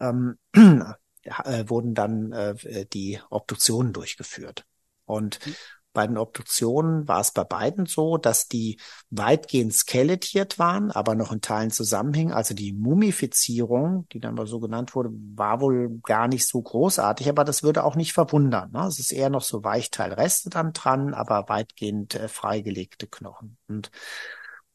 ähm, 0.00 0.38
äh, 0.54 1.64
wurden 1.68 1.94
dann 1.94 2.32
äh, 2.32 2.86
die 2.86 3.20
Obduktionen 3.30 3.92
durchgeführt. 3.92 4.64
Und 5.04 5.44
mhm. 5.44 5.54
Bei 5.92 6.06
den 6.06 6.16
Obduktionen 6.16 7.06
war 7.06 7.20
es 7.20 7.32
bei 7.32 7.44
beiden 7.44 7.86
so, 7.86 8.16
dass 8.16 8.48
die 8.48 8.78
weitgehend 9.10 9.74
skelettiert 9.74 10.58
waren, 10.58 10.90
aber 10.90 11.14
noch 11.14 11.32
in 11.32 11.40
Teilen 11.40 11.70
zusammenhängen. 11.70 12.32
Also 12.32 12.54
die 12.54 12.72
Mumifizierung, 12.72 14.06
die 14.12 14.20
dann 14.20 14.34
mal 14.34 14.46
so 14.46 14.60
genannt 14.60 14.94
wurde, 14.94 15.10
war 15.34 15.60
wohl 15.60 16.00
gar 16.02 16.28
nicht 16.28 16.48
so 16.48 16.62
großartig, 16.62 17.28
aber 17.28 17.44
das 17.44 17.62
würde 17.62 17.84
auch 17.84 17.96
nicht 17.96 18.12
verwundern. 18.12 18.70
Ne? 18.72 18.86
Es 18.86 18.98
ist 18.98 19.12
eher 19.12 19.30
noch 19.30 19.42
so 19.42 19.64
Weichteilreste 19.64 20.50
dann 20.50 20.72
dran, 20.72 21.14
aber 21.14 21.48
weitgehend 21.48 22.14
äh, 22.14 22.28
freigelegte 22.28 23.06
Knochen. 23.06 23.58
Und 23.68 23.90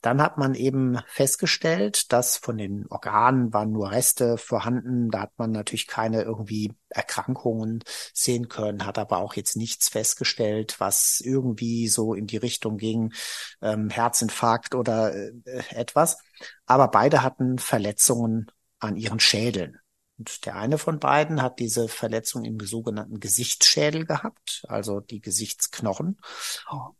dann 0.01 0.21
hat 0.21 0.37
man 0.37 0.53
eben 0.53 0.99
festgestellt, 1.07 2.11
dass 2.13 2.37
von 2.37 2.57
den 2.57 2.85
Organen 2.89 3.51
waren 3.53 3.71
nur 3.71 3.91
Reste 3.91 4.37
vorhanden. 4.37 5.09
Da 5.09 5.21
hat 5.21 5.31
man 5.37 5.51
natürlich 5.51 5.87
keine 5.87 6.21
irgendwie 6.21 6.73
Erkrankungen 6.89 7.83
sehen 8.13 8.47
können, 8.47 8.85
hat 8.85 8.99
aber 8.99 9.17
auch 9.17 9.33
jetzt 9.33 9.57
nichts 9.57 9.89
festgestellt, 9.89 10.79
was 10.79 11.19
irgendwie 11.19 11.87
so 11.87 12.13
in 12.13 12.27
die 12.27 12.37
Richtung 12.37 12.77
ging, 12.77 13.13
ähm, 13.61 13.89
Herzinfarkt 13.89 14.75
oder 14.75 15.15
äh, 15.15 15.31
etwas. 15.71 16.17
Aber 16.65 16.89
beide 16.89 17.23
hatten 17.23 17.57
Verletzungen 17.57 18.51
an 18.79 18.97
ihren 18.97 19.19
Schädeln. 19.19 19.79
Und 20.17 20.45
der 20.45 20.55
eine 20.55 20.77
von 20.77 20.99
beiden 20.99 21.41
hat 21.41 21.59
diese 21.59 21.87
Verletzung 21.87 22.43
im 22.43 22.59
sogenannten 22.59 23.19
Gesichtsschädel 23.19 24.05
gehabt, 24.05 24.63
also 24.67 24.99
die 24.99 25.21
Gesichtsknochen. 25.21 26.19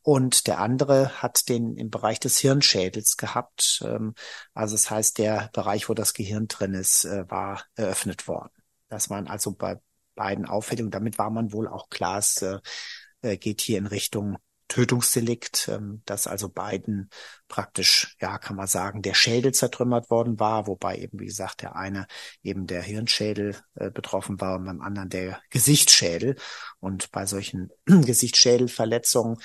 Und 0.04 0.48
der 0.48 0.60
andere 0.60 1.22
hat 1.22 1.50
den 1.50 1.76
im 1.78 1.90
Bereich 1.90 2.20
des 2.20 2.38
Hirnschädels 2.38 3.18
gehabt. 3.18 3.82
Ähm, 3.84 4.14
also 4.54 4.76
das 4.76 4.92
heißt, 4.92 5.18
der 5.18 5.50
Bereich, 5.54 5.90
wo 5.90 5.94
das 5.94 6.14
Gehirn 6.14 6.48
drin 6.48 6.74
ist, 6.74 7.06
äh, 7.06 7.30
war 7.30 7.64
eröffnet 7.76 8.28
worden. 8.28 8.52
Das 8.90 9.10
waren 9.10 9.28
also 9.28 9.52
bei 9.52 9.80
beiden 10.16 10.46
Auffälligungen. 10.46 10.92
Damit 10.92 11.18
war 11.18 11.30
man 11.30 11.52
wohl 11.54 11.68
auch 11.68 11.90
klar, 11.90 12.20
es 12.20 12.44
äh, 13.22 13.38
geht 13.38 13.62
hier 13.62 13.80
in 13.80 13.88
Richtung 13.88 14.38
Tötungsdelikt, 14.68 15.70
ähm, 15.72 16.02
dass 16.06 16.28
also 16.28 16.50
beiden 16.50 17.10
praktisch, 17.48 18.16
ja, 18.20 18.38
kann 18.38 18.56
man 18.56 18.68
sagen, 18.68 19.02
der 19.02 19.14
Schädel 19.14 19.54
zertrümmert 19.54 20.10
worden 20.10 20.40
war, 20.40 20.68
wobei 20.68 20.98
eben, 20.98 21.20
wie 21.20 21.26
gesagt, 21.26 21.62
der 21.62 21.76
eine 21.76 22.08
eben 22.44 22.68
der 22.68 22.82
Hirnschädel 22.82 23.56
äh, 23.76 23.90
betroffen 23.92 24.40
war 24.42 24.58
und 24.58 24.66
beim 24.66 24.82
anderen 24.82 25.10
der 25.10 25.42
Gesichtsschädel. 25.50 26.36
Und 26.80 27.12
bei 27.12 27.26
solchen 27.26 27.70
Gesichtsschädelverletzungen 27.86 29.38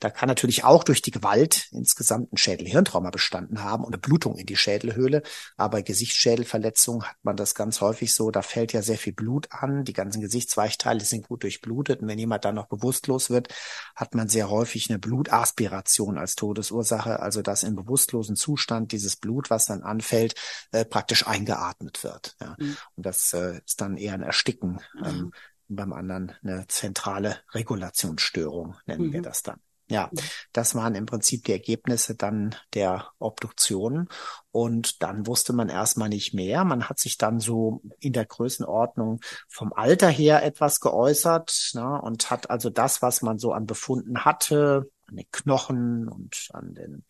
da 0.00 0.08
kann 0.08 0.28
natürlich 0.28 0.64
auch 0.64 0.82
durch 0.82 1.02
die 1.02 1.10
Gewalt 1.10 1.68
insgesamt 1.72 2.32
ein 2.32 2.38
Schädelhirntrauma 2.38 3.10
bestanden 3.10 3.62
haben 3.62 3.84
und 3.84 3.92
eine 3.92 4.00
Blutung 4.00 4.36
in 4.36 4.46
die 4.46 4.56
Schädelhöhle. 4.56 5.22
Aber 5.58 5.76
bei 5.76 5.82
Gesichtsschädelverletzungen 5.82 7.06
hat 7.06 7.16
man 7.22 7.36
das 7.36 7.54
ganz 7.54 7.82
häufig 7.82 8.14
so, 8.14 8.30
da 8.30 8.40
fällt 8.40 8.72
ja 8.72 8.80
sehr 8.80 8.96
viel 8.96 9.12
Blut 9.12 9.48
an. 9.50 9.84
Die 9.84 9.92
ganzen 9.92 10.22
Gesichtsweichteile 10.22 11.04
sind 11.04 11.28
gut 11.28 11.42
durchblutet. 11.42 12.00
Und 12.00 12.08
wenn 12.08 12.18
jemand 12.18 12.46
dann 12.46 12.54
noch 12.54 12.66
bewusstlos 12.66 13.28
wird, 13.28 13.54
hat 13.94 14.14
man 14.14 14.28
sehr 14.30 14.48
häufig 14.48 14.88
eine 14.88 14.98
Blutaspiration 14.98 16.16
als 16.16 16.34
Todesursache. 16.34 17.20
Also 17.20 17.42
dass 17.42 17.62
im 17.62 17.76
bewusstlosen 17.76 18.36
Zustand 18.36 18.92
dieses 18.92 19.16
Blut, 19.16 19.50
was 19.50 19.66
dann 19.66 19.82
anfällt, 19.82 20.34
äh, 20.72 20.86
praktisch 20.86 21.26
eingeatmet 21.26 22.02
wird. 22.02 22.36
Ja. 22.40 22.56
Mhm. 22.58 22.76
Und 22.96 23.04
das 23.04 23.34
äh, 23.34 23.60
ist 23.66 23.82
dann 23.82 23.98
eher 23.98 24.14
ein 24.14 24.22
Ersticken. 24.22 24.80
Ähm, 25.04 25.16
mhm. 25.16 25.32
beim 25.68 25.92
anderen 25.92 26.32
eine 26.42 26.66
zentrale 26.68 27.36
Regulationsstörung, 27.52 28.76
nennen 28.86 29.08
mhm. 29.08 29.12
wir 29.12 29.22
das 29.22 29.42
dann. 29.42 29.60
Ja, 29.90 30.08
das 30.52 30.76
waren 30.76 30.94
im 30.94 31.04
Prinzip 31.04 31.44
die 31.44 31.52
Ergebnisse 31.52 32.14
dann 32.14 32.54
der 32.74 33.08
Obduktion. 33.18 34.08
Und 34.52 35.02
dann 35.02 35.26
wusste 35.26 35.52
man 35.52 35.68
erstmal 35.68 36.08
nicht 36.08 36.32
mehr. 36.32 36.64
Man 36.64 36.88
hat 36.88 37.00
sich 37.00 37.18
dann 37.18 37.40
so 37.40 37.82
in 37.98 38.12
der 38.12 38.24
Größenordnung 38.24 39.20
vom 39.48 39.72
Alter 39.72 40.08
her 40.08 40.44
etwas 40.44 40.78
geäußert 40.78 41.72
ne, 41.74 42.00
und 42.00 42.30
hat 42.30 42.50
also 42.50 42.70
das, 42.70 43.02
was 43.02 43.20
man 43.20 43.40
so 43.40 43.52
an 43.52 43.66
Befunden 43.66 44.24
hatte, 44.24 44.88
an 45.08 45.16
den 45.16 45.26
Knochen 45.32 46.08
und 46.08 46.48
an 46.52 46.74
den 46.74 47.04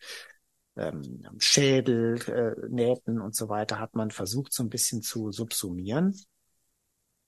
ähm, 0.75 1.23
Schädelnähten 1.37 3.17
äh, 3.19 3.21
und 3.21 3.35
so 3.35 3.47
weiter, 3.47 3.79
hat 3.79 3.93
man 3.93 4.09
versucht, 4.09 4.53
so 4.53 4.63
ein 4.63 4.69
bisschen 4.69 5.03
zu 5.03 5.31
subsumieren 5.31 6.19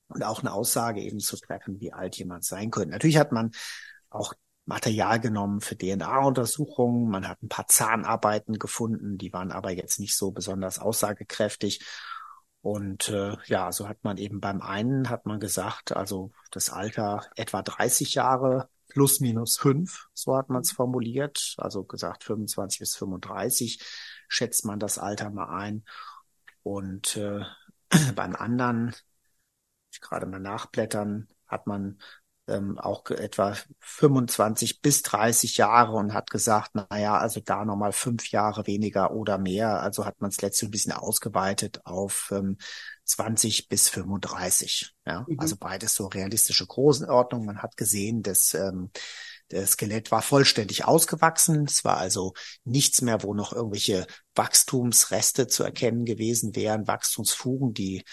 und 0.08 0.24
auch 0.24 0.40
eine 0.40 0.52
Aussage 0.52 1.02
eben 1.02 1.20
zu 1.20 1.38
treffen, 1.38 1.80
wie 1.80 1.94
alt 1.94 2.18
jemand 2.18 2.44
sein 2.44 2.72
könnte. 2.72 2.90
Natürlich 2.90 3.18
hat 3.18 3.32
man 3.32 3.52
auch 4.10 4.34
Material 4.66 5.20
genommen 5.20 5.62
für 5.62 5.78
DNA-Untersuchungen. 5.78 7.10
Man 7.10 7.28
hat 7.28 7.42
ein 7.44 7.50
paar 7.50 7.68
Zahnarbeiten 7.68 8.60
gefunden, 8.60 9.18
die 9.18 9.34
waren 9.34 9.52
aber 9.52 9.72
jetzt 9.72 10.00
nicht 10.00 10.16
so 10.16 10.32
besonders 10.32 10.80
aussagekräftig. 10.80 11.86
Und 12.62 13.10
äh, 13.10 13.36
ja, 13.46 13.74
so 13.74 13.90
hat 13.90 14.04
man 14.04 14.18
eben 14.18 14.40
beim 14.40 14.62
einen 14.62 15.10
hat 15.10 15.26
man 15.26 15.42
gesagt, 15.42 15.96
also 15.96 16.32
das 16.52 16.70
Alter 16.70 17.30
etwa 17.36 17.62
30 17.62 18.14
Jahre, 18.14 18.70
plus 18.88 19.20
minus 19.20 19.58
fünf, 19.58 20.08
so 20.14 20.38
hat 20.38 20.50
man 20.50 20.62
es 20.62 20.72
formuliert, 20.72 21.56
also 21.58 21.84
gesagt 21.84 22.24
25 22.24 22.80
bis 22.80 22.96
35 22.96 23.84
schätzt 24.30 24.66
man 24.66 24.80
das 24.80 24.98
Alter 24.98 25.30
mal 25.30 25.50
ein. 25.50 25.84
Und 26.62 27.18
äh, 27.18 27.42
beim 28.16 28.36
anderen, 28.36 28.96
ich 29.92 30.00
gerade 30.00 30.26
mal 30.26 30.40
nachblättern, 30.40 31.28
hat 31.48 31.68
man 31.68 32.00
ähm, 32.48 32.78
auch 32.78 33.10
etwa 33.10 33.56
25 33.80 34.82
bis 34.82 35.02
30 35.02 35.58
Jahre 35.58 35.94
und 35.94 36.14
hat 36.14 36.30
gesagt, 36.30 36.72
na 36.74 36.88
ja, 36.98 37.18
also 37.18 37.40
da 37.40 37.64
nochmal 37.64 37.94
fünf 37.94 38.30
Jahre 38.32 38.68
weniger 38.68 39.12
oder 39.12 39.38
mehr. 39.38 39.82
Also 39.82 40.06
hat 40.06 40.20
man 40.22 40.30
es 40.30 40.42
letztlich 40.42 40.68
ein 40.68 40.72
bisschen 40.72 40.92
ausgeweitet 40.92 41.82
auf 41.86 42.32
ähm, 42.34 42.58
20 43.06 43.70
bis 43.70 43.90
35. 43.90 44.94
Ja, 45.06 45.26
mhm. 45.28 45.40
also 45.40 45.56
beides 45.58 45.96
so 45.96 46.08
realistische 46.08 46.66
Größenordnung. 46.66 47.46
Man 47.46 47.62
hat 47.62 47.78
gesehen, 47.78 48.24
dass 48.24 48.54
ähm, 48.54 48.92
das 49.50 49.72
Skelett 49.72 50.12
war 50.12 50.22
vollständig 50.22 50.86
ausgewachsen. 50.86 51.66
Es 51.66 51.84
war 51.84 51.98
also 51.98 52.34
nichts 52.64 53.02
mehr, 53.02 53.24
wo 53.24 53.34
noch 53.34 53.54
irgendwelche 53.54 54.08
Wachstumsreste 54.36 55.48
zu 55.48 55.64
erkennen 55.64 56.06
gewesen 56.06 56.56
wären, 56.56 56.88
Wachstumsfugen, 56.88 57.74
die 57.74 58.04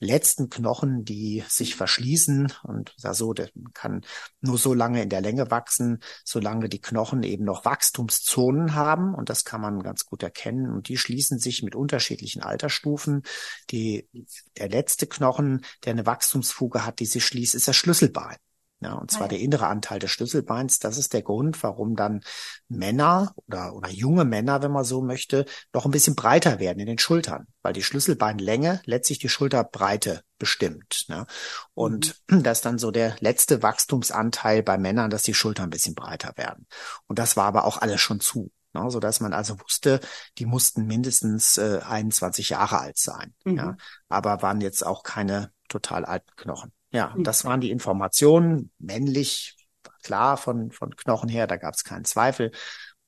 letzten 0.00 0.50
Knochen, 0.50 1.04
die 1.04 1.44
sich 1.48 1.74
verschließen 1.74 2.52
und 2.62 2.94
da 3.00 3.14
so, 3.14 3.32
der 3.32 3.50
kann 3.74 4.04
nur 4.40 4.58
so 4.58 4.74
lange 4.74 5.02
in 5.02 5.08
der 5.08 5.20
Länge 5.20 5.50
wachsen, 5.50 6.00
solange 6.24 6.68
die 6.68 6.80
Knochen 6.80 7.22
eben 7.22 7.44
noch 7.44 7.64
Wachstumszonen 7.64 8.74
haben 8.74 9.14
und 9.14 9.28
das 9.28 9.44
kann 9.44 9.60
man 9.60 9.82
ganz 9.82 10.04
gut 10.04 10.22
erkennen 10.22 10.70
und 10.70 10.88
die 10.88 10.96
schließen 10.96 11.38
sich 11.38 11.62
mit 11.62 11.74
unterschiedlichen 11.74 12.42
Altersstufen. 12.42 13.22
Die, 13.70 14.08
der 14.56 14.68
letzte 14.68 15.06
Knochen, 15.06 15.64
der 15.84 15.92
eine 15.92 16.06
Wachstumsfuge 16.06 16.84
hat, 16.84 17.00
die 17.00 17.06
sich 17.06 17.24
schließt, 17.24 17.54
ist 17.54 17.68
das 17.68 17.76
Schlüsselbein. 17.76 18.36
Ja, 18.80 18.94
und 18.94 19.10
zwar 19.10 19.22
ah, 19.22 19.24
ja. 19.24 19.28
der 19.30 19.40
innere 19.40 19.66
Anteil 19.66 19.98
des 19.98 20.12
Schlüsselbeins. 20.12 20.78
Das 20.78 20.98
ist 20.98 21.12
der 21.12 21.22
Grund, 21.22 21.60
warum 21.64 21.96
dann 21.96 22.20
Männer 22.68 23.34
oder, 23.46 23.74
oder 23.74 23.90
junge 23.90 24.24
Männer, 24.24 24.62
wenn 24.62 24.70
man 24.70 24.84
so 24.84 25.02
möchte, 25.02 25.46
noch 25.72 25.84
ein 25.84 25.90
bisschen 25.90 26.14
breiter 26.14 26.60
werden 26.60 26.78
in 26.78 26.86
den 26.86 26.98
Schultern, 26.98 27.48
weil 27.62 27.72
die 27.72 27.82
Schlüsselbeinlänge 27.82 28.80
letztlich 28.84 29.18
die 29.18 29.28
Schulterbreite 29.28 30.22
bestimmt. 30.38 31.06
Ne? 31.08 31.26
Und 31.74 32.22
mhm. 32.28 32.42
das 32.44 32.58
ist 32.58 32.66
dann 32.66 32.78
so 32.78 32.92
der 32.92 33.16
letzte 33.18 33.62
Wachstumsanteil 33.64 34.62
bei 34.62 34.78
Männern, 34.78 35.10
dass 35.10 35.24
die 35.24 35.34
Schultern 35.34 35.66
ein 35.66 35.70
bisschen 35.70 35.96
breiter 35.96 36.34
werden. 36.36 36.66
Und 37.08 37.18
das 37.18 37.36
war 37.36 37.46
aber 37.46 37.64
auch 37.64 37.78
alles 37.78 38.00
schon 38.00 38.20
zu. 38.20 38.52
Ne? 38.74 38.88
So 38.92 39.00
dass 39.00 39.18
man 39.18 39.32
also 39.32 39.58
wusste, 39.60 39.98
die 40.38 40.46
mussten 40.46 40.86
mindestens 40.86 41.58
äh, 41.58 41.80
21 41.84 42.50
Jahre 42.50 42.78
alt 42.78 42.98
sein. 42.98 43.34
Mhm. 43.44 43.56
Ja? 43.56 43.76
Aber 44.08 44.40
waren 44.42 44.60
jetzt 44.60 44.86
auch 44.86 45.02
keine 45.02 45.50
total 45.68 46.04
alten 46.04 46.30
Knochen. 46.36 46.72
Ja, 46.92 47.14
hm. 47.14 47.24
das 47.24 47.44
waren 47.44 47.60
die 47.60 47.70
Informationen, 47.70 48.70
männlich, 48.78 49.56
klar 50.02 50.36
von, 50.36 50.70
von 50.70 50.94
Knochen 50.96 51.28
her, 51.28 51.46
da 51.46 51.56
gab 51.56 51.74
es 51.74 51.84
keinen 51.84 52.04
Zweifel 52.04 52.52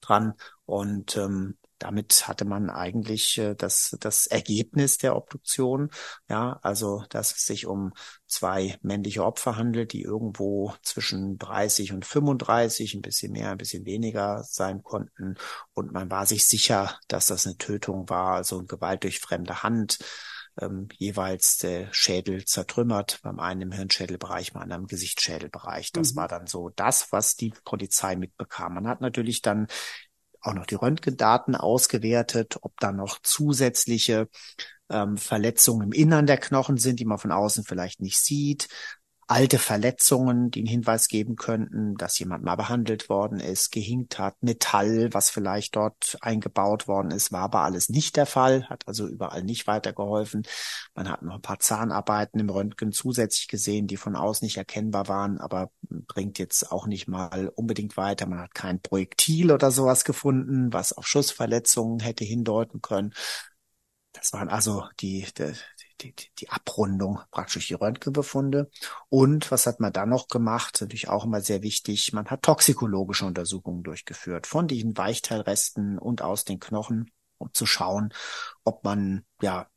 dran. 0.00 0.34
Und 0.64 1.16
ähm, 1.16 1.56
damit 1.80 2.28
hatte 2.28 2.44
man 2.44 2.68
eigentlich 2.68 3.38
äh, 3.38 3.54
das, 3.54 3.96
das 4.00 4.26
Ergebnis 4.26 4.98
der 4.98 5.16
Obduktion. 5.16 5.90
Ja, 6.28 6.60
also, 6.62 7.04
dass 7.08 7.34
es 7.34 7.46
sich 7.46 7.66
um 7.66 7.92
zwei 8.26 8.78
männliche 8.82 9.24
Opfer 9.24 9.56
handelt, 9.56 9.92
die 9.94 10.02
irgendwo 10.02 10.74
zwischen 10.82 11.38
30 11.38 11.92
und 11.92 12.04
35, 12.04 12.94
ein 12.94 13.00
bisschen 13.02 13.32
mehr, 13.32 13.50
ein 13.50 13.58
bisschen 13.58 13.86
weniger 13.86 14.44
sein 14.44 14.82
konnten. 14.82 15.36
Und 15.72 15.92
man 15.92 16.10
war 16.10 16.26
sich 16.26 16.46
sicher, 16.46 16.98
dass 17.08 17.26
das 17.26 17.46
eine 17.46 17.56
Tötung 17.56 18.08
war, 18.10 18.34
also 18.34 18.62
Gewalt 18.64 19.02
durch 19.04 19.18
fremde 19.18 19.62
Hand 19.62 19.98
ähm, 20.60 20.88
jeweils 20.96 21.58
der 21.58 21.92
Schädel 21.92 22.44
zertrümmert, 22.44 23.20
beim 23.22 23.40
einen 23.40 23.62
im 23.62 23.72
Hirnschädelbereich, 23.72 24.52
beim 24.52 24.62
anderen 24.62 24.82
im 24.82 24.88
Gesichtsschädelbereich. 24.88 25.92
Das 25.92 26.12
mhm. 26.12 26.16
war 26.16 26.28
dann 26.28 26.46
so 26.46 26.70
das, 26.70 27.12
was 27.12 27.36
die 27.36 27.52
Polizei 27.64 28.16
mitbekam. 28.16 28.74
Man 28.74 28.88
hat 28.88 29.00
natürlich 29.00 29.42
dann 29.42 29.66
auch 30.40 30.54
noch 30.54 30.66
die 30.66 30.76
Röntgendaten 30.76 31.54
ausgewertet, 31.54 32.58
ob 32.62 32.78
da 32.80 32.92
noch 32.92 33.20
zusätzliche 33.22 34.28
ähm, 34.88 35.16
Verletzungen 35.16 35.88
im 35.88 35.92
Innern 35.92 36.26
der 36.26 36.38
Knochen 36.38 36.78
sind, 36.78 37.00
die 37.00 37.04
man 37.04 37.18
von 37.18 37.32
außen 37.32 37.64
vielleicht 37.64 38.00
nicht 38.00 38.18
sieht 38.18 38.68
alte 39.30 39.58
Verletzungen, 39.58 40.50
die 40.50 40.60
einen 40.60 40.68
Hinweis 40.68 41.06
geben 41.06 41.36
könnten, 41.36 41.96
dass 41.96 42.18
jemand 42.18 42.42
mal 42.42 42.56
behandelt 42.56 43.08
worden 43.08 43.38
ist, 43.38 43.70
gehinkt 43.70 44.18
hat, 44.18 44.34
Metall, 44.42 45.10
was 45.12 45.30
vielleicht 45.30 45.76
dort 45.76 46.18
eingebaut 46.20 46.88
worden 46.88 47.12
ist, 47.12 47.30
war 47.30 47.42
aber 47.42 47.60
alles 47.60 47.88
nicht 47.90 48.16
der 48.16 48.26
Fall, 48.26 48.68
hat 48.68 48.88
also 48.88 49.06
überall 49.06 49.44
nicht 49.44 49.68
weitergeholfen. 49.68 50.42
Man 50.94 51.08
hat 51.08 51.22
noch 51.22 51.36
ein 51.36 51.42
paar 51.42 51.60
Zahnarbeiten 51.60 52.40
im 52.40 52.50
Röntgen 52.50 52.90
zusätzlich 52.90 53.46
gesehen, 53.46 53.86
die 53.86 53.96
von 53.96 54.16
außen 54.16 54.44
nicht 54.44 54.56
erkennbar 54.56 55.06
waren, 55.06 55.38
aber 55.38 55.70
bringt 55.88 56.40
jetzt 56.40 56.72
auch 56.72 56.88
nicht 56.88 57.06
mal 57.06 57.52
unbedingt 57.54 57.96
weiter. 57.96 58.26
Man 58.26 58.40
hat 58.40 58.54
kein 58.54 58.82
Projektil 58.82 59.52
oder 59.52 59.70
sowas 59.70 60.04
gefunden, 60.04 60.72
was 60.72 60.92
auf 60.92 61.06
Schussverletzungen 61.06 62.00
hätte 62.00 62.24
hindeuten 62.24 62.82
können. 62.82 63.14
Das 64.12 64.32
waren 64.32 64.48
also 64.48 64.88
die, 65.00 65.26
die, 65.38 65.52
die, 66.02 66.14
die 66.38 66.50
Abrundung 66.50 67.20
praktisch 67.30 67.68
die 67.68 67.74
Röntgenbefunde. 67.74 68.70
Und 69.08 69.50
was 69.50 69.66
hat 69.66 69.80
man 69.80 69.92
dann 69.92 70.08
noch 70.08 70.28
gemacht? 70.28 70.78
Natürlich 70.80 71.08
auch 71.08 71.24
immer 71.24 71.40
sehr 71.40 71.62
wichtig. 71.62 72.12
Man 72.12 72.26
hat 72.26 72.42
toxikologische 72.42 73.26
Untersuchungen 73.26 73.82
durchgeführt 73.82 74.46
von 74.46 74.68
diesen 74.68 74.96
Weichteilresten 74.96 75.98
und 75.98 76.22
aus 76.22 76.44
den 76.44 76.60
Knochen, 76.60 77.10
um 77.38 77.52
zu 77.52 77.66
schauen, 77.66 78.12
ob 78.64 78.84
man 78.84 79.24
ja 79.42 79.68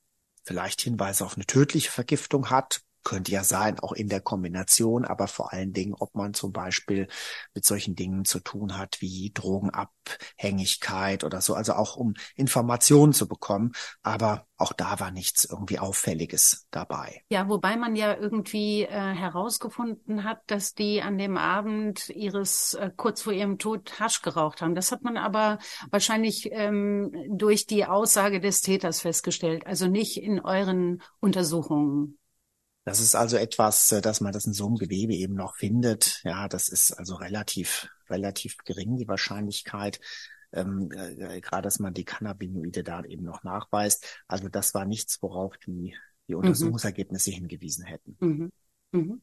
vielleicht 0.43 0.81
Hinweise 0.81 1.25
auf 1.25 1.35
eine 1.35 1.45
tödliche 1.45 1.91
Vergiftung 1.91 2.49
hat 2.49 2.81
könnte 3.03 3.31
ja 3.31 3.43
sein, 3.43 3.79
auch 3.79 3.91
in 3.93 4.09
der 4.09 4.21
Kombination, 4.21 5.05
aber 5.05 5.27
vor 5.27 5.53
allen 5.53 5.73
Dingen, 5.73 5.93
ob 5.93 6.15
man 6.15 6.33
zum 6.33 6.51
Beispiel 6.51 7.07
mit 7.53 7.65
solchen 7.65 7.95
Dingen 7.95 8.25
zu 8.25 8.39
tun 8.39 8.77
hat 8.77 9.01
wie 9.01 9.31
Drogenabhängigkeit 9.33 11.23
oder 11.23 11.41
so, 11.41 11.55
also 11.55 11.73
auch 11.73 11.95
um 11.95 12.13
Informationen 12.35 13.13
zu 13.13 13.27
bekommen. 13.27 13.73
Aber 14.01 14.47
auch 14.57 14.71
da 14.71 14.99
war 14.99 15.11
nichts 15.11 15.43
irgendwie 15.43 15.79
Auffälliges 15.79 16.67
dabei. 16.71 17.23
Ja, 17.29 17.49
wobei 17.49 17.75
man 17.75 17.95
ja 17.95 18.15
irgendwie 18.15 18.83
äh, 18.83 18.89
herausgefunden 18.89 20.23
hat, 20.23 20.39
dass 20.47 20.73
die 20.73 21.01
an 21.01 21.17
dem 21.17 21.37
Abend 21.37 22.09
ihres 22.09 22.73
äh, 22.75 22.89
kurz 22.95 23.21
vor 23.21 23.33
ihrem 23.33 23.57
Tod 23.57 23.99
Hasch 23.99 24.21
geraucht 24.21 24.61
haben. 24.61 24.73
Das 24.73 24.91
hat 24.91 25.03
man 25.03 25.17
aber 25.17 25.59
wahrscheinlich 25.91 26.49
ähm, 26.51 27.11
durch 27.29 27.65
die 27.65 27.85
Aussage 27.85 28.39
des 28.39 28.61
Täters 28.61 29.01
festgestellt, 29.01 29.67
also 29.67 29.87
nicht 29.87 30.17
in 30.17 30.39
euren 30.39 31.01
Untersuchungen. 31.19 32.17
Das 32.85 32.99
ist 32.99 33.15
also 33.15 33.37
etwas, 33.37 33.91
äh, 33.91 34.01
dass 34.01 34.21
man 34.21 34.33
das 34.33 34.45
in 34.45 34.53
so 34.53 34.67
einem 34.67 34.75
Gewebe 34.75 35.13
eben 35.13 35.35
noch 35.35 35.55
findet. 35.55 36.21
Ja, 36.23 36.47
das 36.47 36.67
ist 36.67 36.91
also 36.91 37.15
relativ, 37.15 37.89
relativ 38.09 38.57
gering, 38.65 38.97
die 38.97 39.07
Wahrscheinlichkeit. 39.07 39.99
Ähm, 40.51 40.91
äh, 40.91 41.41
gerade, 41.41 41.63
dass 41.63 41.79
man 41.79 41.93
die 41.93 42.05
Cannabinoide 42.05 42.83
da 42.83 43.03
eben 43.03 43.23
noch 43.23 43.43
nachweist. 43.43 44.23
Also 44.27 44.49
das 44.49 44.73
war 44.73 44.85
nichts, 44.85 45.21
worauf 45.21 45.57
die, 45.65 45.95
die 46.27 46.33
mhm. 46.33 46.39
Untersuchungsergebnisse 46.39 47.31
mhm. 47.31 47.35
hingewiesen 47.35 47.85
hätten. 47.85 48.17
Mhm. 48.19 48.51
mhm. 48.91 49.21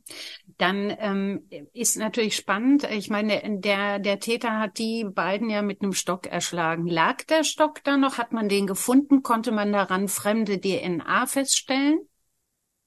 Dann 0.57 0.92
ähm, 0.99 1.49
ist 1.73 1.99
natürlich 1.99 2.37
spannend. 2.37 2.85
Ich 2.90 3.11
meine, 3.11 3.61
der, 3.61 3.99
der 3.99 4.18
Täter 4.20 4.59
hat 4.59 4.79
die 4.79 5.05
beiden 5.05 5.51
ja 5.51 5.61
mit 5.62 5.83
einem 5.83 5.92
Stock 5.92 6.27
erschlagen. 6.27 6.87
Lag 6.87 7.25
der 7.25 7.44
Stock 7.44 7.85
da 7.85 7.99
noch? 7.99 8.16
Hat 8.16 8.33
man 8.33 8.49
den 8.49 8.66
gefunden? 8.66 9.23
Konnte 9.23 9.53
man 9.53 9.70
daran 9.70 10.09
fremde 10.09 10.59
DNA 10.61 11.27
feststellen? 11.27 12.01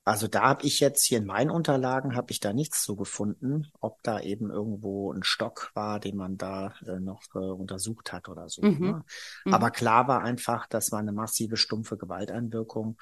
Also 0.06 0.28
da 0.28 0.42
habe 0.42 0.66
ich 0.66 0.82
jetzt 0.82 1.06
hier 1.06 1.20
in 1.20 1.26
meinen 1.26 1.50
Unterlagen 1.50 2.16
habe 2.16 2.32
ich 2.32 2.42
da 2.42 2.52
nichts 2.52 2.84
zu 2.84 2.96
gefunden, 2.98 3.72
ob 3.80 4.04
da 4.04 4.20
eben 4.20 4.52
irgendwo 4.52 5.14
ein 5.14 5.24
Stock 5.24 5.72
war, 5.76 6.00
den 6.00 6.18
man 6.18 6.38
da 6.38 6.74
äh, 6.86 7.00
noch 7.00 7.24
äh, 7.36 7.40
untersucht 7.40 8.12
hat 8.12 8.28
oder 8.28 8.50
so. 8.50 8.62
Mhm. 8.64 8.80
Ne? 8.80 9.06
Mhm. 9.46 9.54
Aber 9.54 9.72
klar 9.72 10.10
war 10.10 10.22
einfach, 10.22 10.68
das 10.68 10.92
war 10.92 11.00
eine 11.00 11.14
massive 11.14 11.56
stumpfe 11.56 11.98
Gewalteinwirkung 11.98 12.98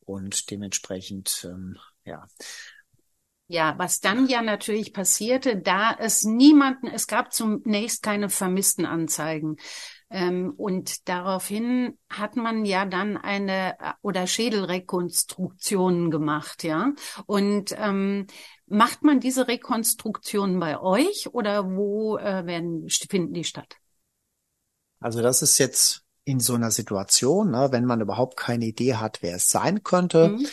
und 0.00 0.50
dementsprechend 0.50 1.46
ähm, 1.48 1.76
ja. 2.04 2.26
Ja, 3.52 3.74
was 3.78 3.98
dann 3.98 4.28
ja 4.28 4.42
natürlich 4.42 4.92
passierte, 4.92 5.56
da 5.56 5.92
es 5.98 6.22
niemanden, 6.22 6.86
es 6.86 7.08
gab 7.08 7.32
zunächst 7.32 8.00
keine 8.00 8.28
vermissten 8.28 8.86
Anzeigen. 8.86 9.56
Ähm, 10.08 10.54
und 10.56 11.08
daraufhin 11.08 11.98
hat 12.08 12.36
man 12.36 12.64
ja 12.64 12.84
dann 12.84 13.16
eine 13.16 13.76
äh, 13.80 13.92
oder 14.02 14.28
Schädelrekonstruktionen 14.28 16.12
gemacht, 16.12 16.62
ja. 16.62 16.92
Und 17.26 17.74
ähm, 17.76 18.28
macht 18.66 19.02
man 19.02 19.18
diese 19.18 19.48
Rekonstruktionen 19.48 20.60
bei 20.60 20.80
euch 20.80 21.26
oder 21.32 21.74
wo 21.74 22.18
äh, 22.18 22.46
werden 22.46 22.88
finden 22.88 23.34
die 23.34 23.42
statt? 23.42 23.78
Also 25.00 25.22
das 25.22 25.42
ist 25.42 25.58
jetzt 25.58 26.04
in 26.22 26.38
so 26.38 26.54
einer 26.54 26.70
Situation, 26.70 27.50
ne, 27.50 27.70
wenn 27.72 27.84
man 27.84 28.00
überhaupt 28.00 28.36
keine 28.36 28.66
Idee 28.66 28.94
hat, 28.94 29.22
wer 29.22 29.34
es 29.34 29.48
sein 29.48 29.82
könnte. 29.82 30.28
Mhm 30.28 30.46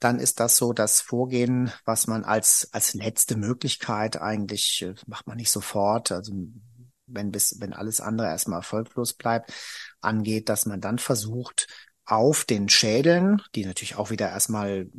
dann 0.00 0.18
ist 0.18 0.40
das 0.40 0.56
so 0.56 0.72
das 0.72 1.00
Vorgehen, 1.00 1.72
was 1.84 2.06
man 2.06 2.24
als, 2.24 2.68
als 2.72 2.94
letzte 2.94 3.36
Möglichkeit 3.36 4.20
eigentlich, 4.20 4.82
äh, 4.82 4.94
macht 5.06 5.26
man 5.26 5.36
nicht 5.36 5.50
sofort. 5.50 6.10
Also 6.10 6.32
wenn 7.06 7.30
bis, 7.30 7.60
wenn 7.60 7.72
alles 7.72 8.00
andere 8.00 8.28
erstmal 8.28 8.60
erfolglos 8.60 9.12
bleibt, 9.14 9.52
angeht, 10.00 10.48
dass 10.48 10.66
man 10.66 10.80
dann 10.80 10.98
versucht, 10.98 11.66
auf 12.04 12.44
den 12.44 12.68
Schädeln, 12.68 13.40
die 13.54 13.64
natürlich 13.64 13.96
auch 13.96 14.10
wieder 14.10 14.28
erstmal 14.30 14.90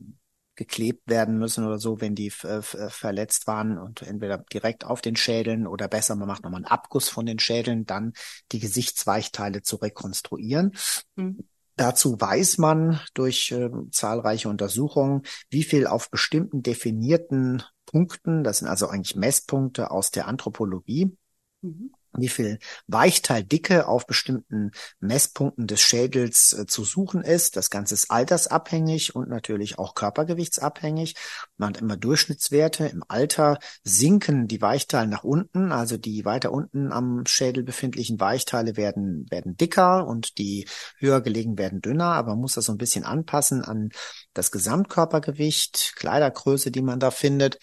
geklebt 0.55 1.09
werden 1.09 1.39
müssen 1.39 1.65
oder 1.65 1.79
so, 1.79 2.01
wenn 2.01 2.13
die 2.13 2.31
äh, 2.43 2.61
verletzt 2.61 3.47
waren 3.47 3.77
und 3.77 4.01
entweder 4.03 4.37
direkt 4.37 4.85
auf 4.85 5.01
den 5.01 5.15
Schädeln 5.15 5.65
oder 5.65 5.87
besser, 5.87 6.15
man 6.15 6.27
macht 6.27 6.43
nochmal 6.43 6.59
einen 6.59 6.65
Abguss 6.65 7.09
von 7.09 7.25
den 7.25 7.39
Schädeln, 7.39 7.85
dann 7.85 8.13
die 8.51 8.59
Gesichtsweichteile 8.59 9.63
zu 9.63 9.77
rekonstruieren. 9.77 10.73
Mhm. 11.15 11.39
Dazu 11.81 12.21
weiß 12.21 12.59
man 12.59 12.99
durch 13.15 13.51
äh, 13.51 13.71
zahlreiche 13.89 14.49
Untersuchungen, 14.49 15.23
wie 15.49 15.63
viel 15.63 15.87
auf 15.87 16.11
bestimmten 16.11 16.61
definierten 16.61 17.63
Punkten, 17.87 18.43
das 18.43 18.59
sind 18.59 18.67
also 18.67 18.85
eigentlich 18.87 19.15
Messpunkte 19.15 19.89
aus 19.89 20.11
der 20.11 20.27
Anthropologie, 20.27 21.17
mhm 21.61 21.91
wie 22.17 22.27
viel 22.27 22.59
Weichteildicke 22.87 23.87
auf 23.87 24.05
bestimmten 24.05 24.71
Messpunkten 24.99 25.67
des 25.67 25.81
Schädels 25.81 26.53
äh, 26.53 26.65
zu 26.65 26.83
suchen 26.83 27.21
ist. 27.23 27.55
Das 27.55 27.69
Ganze 27.69 27.93
ist 27.93 28.11
altersabhängig 28.11 29.15
und 29.15 29.29
natürlich 29.29 29.79
auch 29.79 29.95
körpergewichtsabhängig. 29.95 31.15
Man 31.57 31.69
hat 31.69 31.81
immer 31.81 31.97
Durchschnittswerte. 31.97 32.87
Im 32.87 33.03
Alter 33.07 33.59
sinken 33.83 34.47
die 34.47 34.61
Weichteile 34.61 35.07
nach 35.07 35.23
unten, 35.23 35.71
also 35.71 35.97
die 35.97 36.25
weiter 36.25 36.51
unten 36.51 36.91
am 36.91 37.25
Schädel 37.25 37.63
befindlichen 37.63 38.19
Weichteile 38.19 38.77
werden, 38.77 39.25
werden 39.29 39.55
dicker 39.55 40.05
und 40.07 40.37
die 40.37 40.67
höher 40.97 41.21
gelegen 41.21 41.57
werden 41.57 41.81
dünner, 41.81 42.13
aber 42.13 42.31
man 42.31 42.41
muss 42.41 42.55
das 42.55 42.65
so 42.65 42.71
ein 42.71 42.77
bisschen 42.77 43.03
anpassen 43.03 43.63
an 43.63 43.89
das 44.33 44.51
Gesamtkörpergewicht, 44.51 45.93
Kleidergröße, 45.95 46.71
die 46.71 46.81
man 46.81 46.99
da 46.99 47.11
findet. 47.11 47.59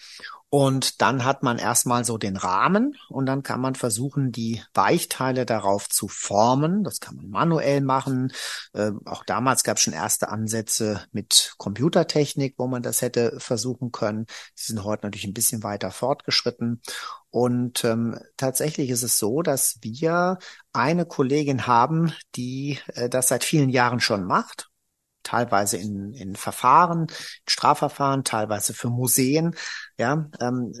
Und 0.51 1.01
dann 1.01 1.25
hat 1.25 1.43
man 1.43 1.59
erstmal 1.59 2.03
so 2.03 2.17
den 2.17 2.35
Rahmen 2.35 2.95
und 3.09 3.27
dann 3.27 3.43
kann 3.43 3.61
man 3.61 3.75
versuchen, 3.75 4.31
die 4.31 4.63
Weichteile 4.73 5.45
darauf 5.45 5.89
zu 5.89 6.07
formen. 6.07 6.83
Das 6.83 6.99
kann 6.99 7.17
man 7.17 7.29
manuell 7.29 7.81
machen. 7.81 8.33
Äh, 8.73 8.91
auch 9.05 9.23
damals 9.23 9.63
gab 9.63 9.77
es 9.77 9.83
schon 9.83 9.93
erste 9.93 10.29
Ansätze 10.29 11.05
mit 11.11 11.53
Computertechnik, 11.57 12.55
wo 12.57 12.65
man 12.65 12.81
das 12.81 13.03
hätte 13.03 13.39
versuchen 13.39 13.91
können. 13.91 14.25
Die 14.57 14.63
sind 14.63 14.83
heute 14.83 15.05
natürlich 15.05 15.27
ein 15.27 15.35
bisschen 15.35 15.61
weiter 15.61 15.91
fortgeschritten. 15.91 16.81
Und 17.29 17.83
ähm, 17.83 18.19
tatsächlich 18.35 18.89
ist 18.89 19.03
es 19.03 19.19
so, 19.19 19.43
dass 19.43 19.77
wir 19.81 20.39
eine 20.73 21.05
Kollegin 21.05 21.67
haben, 21.67 22.11
die 22.35 22.79
äh, 22.95 23.07
das 23.07 23.27
seit 23.27 23.43
vielen 23.43 23.69
Jahren 23.69 23.99
schon 23.99 24.25
macht 24.25 24.68
teilweise 25.23 25.77
in, 25.77 26.13
in 26.13 26.35
Verfahren, 26.35 27.07
Strafverfahren, 27.47 28.23
teilweise 28.23 28.73
für 28.73 28.89
Museen. 28.89 29.55
Ja, 29.97 30.29
ähm, 30.39 30.73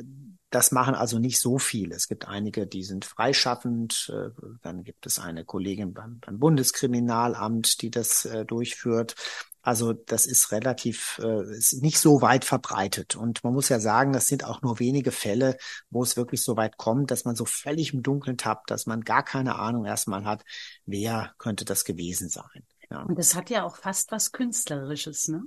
das 0.49 0.71
machen 0.71 0.95
also 0.95 1.19
nicht 1.19 1.39
so 1.39 1.59
viele. 1.59 1.95
Es 1.95 2.07
gibt 2.07 2.27
einige, 2.27 2.65
die 2.65 2.83
sind 2.83 3.05
freischaffend. 3.05 4.11
Äh, 4.13 4.29
dann 4.61 4.83
gibt 4.83 5.05
es 5.05 5.19
eine 5.19 5.45
Kollegin 5.45 5.93
beim, 5.93 6.19
beim 6.19 6.39
Bundeskriminalamt, 6.39 7.81
die 7.81 7.91
das 7.91 8.25
äh, 8.25 8.45
durchführt. 8.45 9.15
Also 9.61 9.93
das 9.93 10.25
ist 10.25 10.51
relativ, 10.51 11.19
äh, 11.23 11.43
ist 11.55 11.83
nicht 11.83 11.99
so 11.99 12.21
weit 12.21 12.45
verbreitet. 12.45 13.15
Und 13.15 13.43
man 13.43 13.53
muss 13.53 13.69
ja 13.69 13.79
sagen, 13.79 14.13
das 14.13 14.25
sind 14.25 14.43
auch 14.43 14.61
nur 14.61 14.79
wenige 14.79 15.11
Fälle, 15.11 15.57
wo 15.89 16.01
es 16.01 16.17
wirklich 16.17 16.41
so 16.41 16.57
weit 16.57 16.77
kommt, 16.77 17.11
dass 17.11 17.25
man 17.25 17.35
so 17.35 17.45
völlig 17.45 17.93
im 17.93 18.01
Dunkeln 18.01 18.37
tappt, 18.37 18.71
dass 18.71 18.87
man 18.87 19.01
gar 19.01 19.23
keine 19.23 19.59
Ahnung 19.59 19.85
erstmal 19.85 20.23
hat, 20.25 20.43
wer 20.85 21.33
könnte 21.37 21.65
das 21.65 21.83
gewesen 21.85 22.29
sein. 22.29 22.65
Ja. 22.91 23.03
Und 23.03 23.17
das 23.17 23.35
hat 23.35 23.49
ja 23.49 23.63
auch 23.63 23.77
fast 23.77 24.11
was 24.11 24.31
Künstlerisches, 24.31 25.27
ne? 25.27 25.43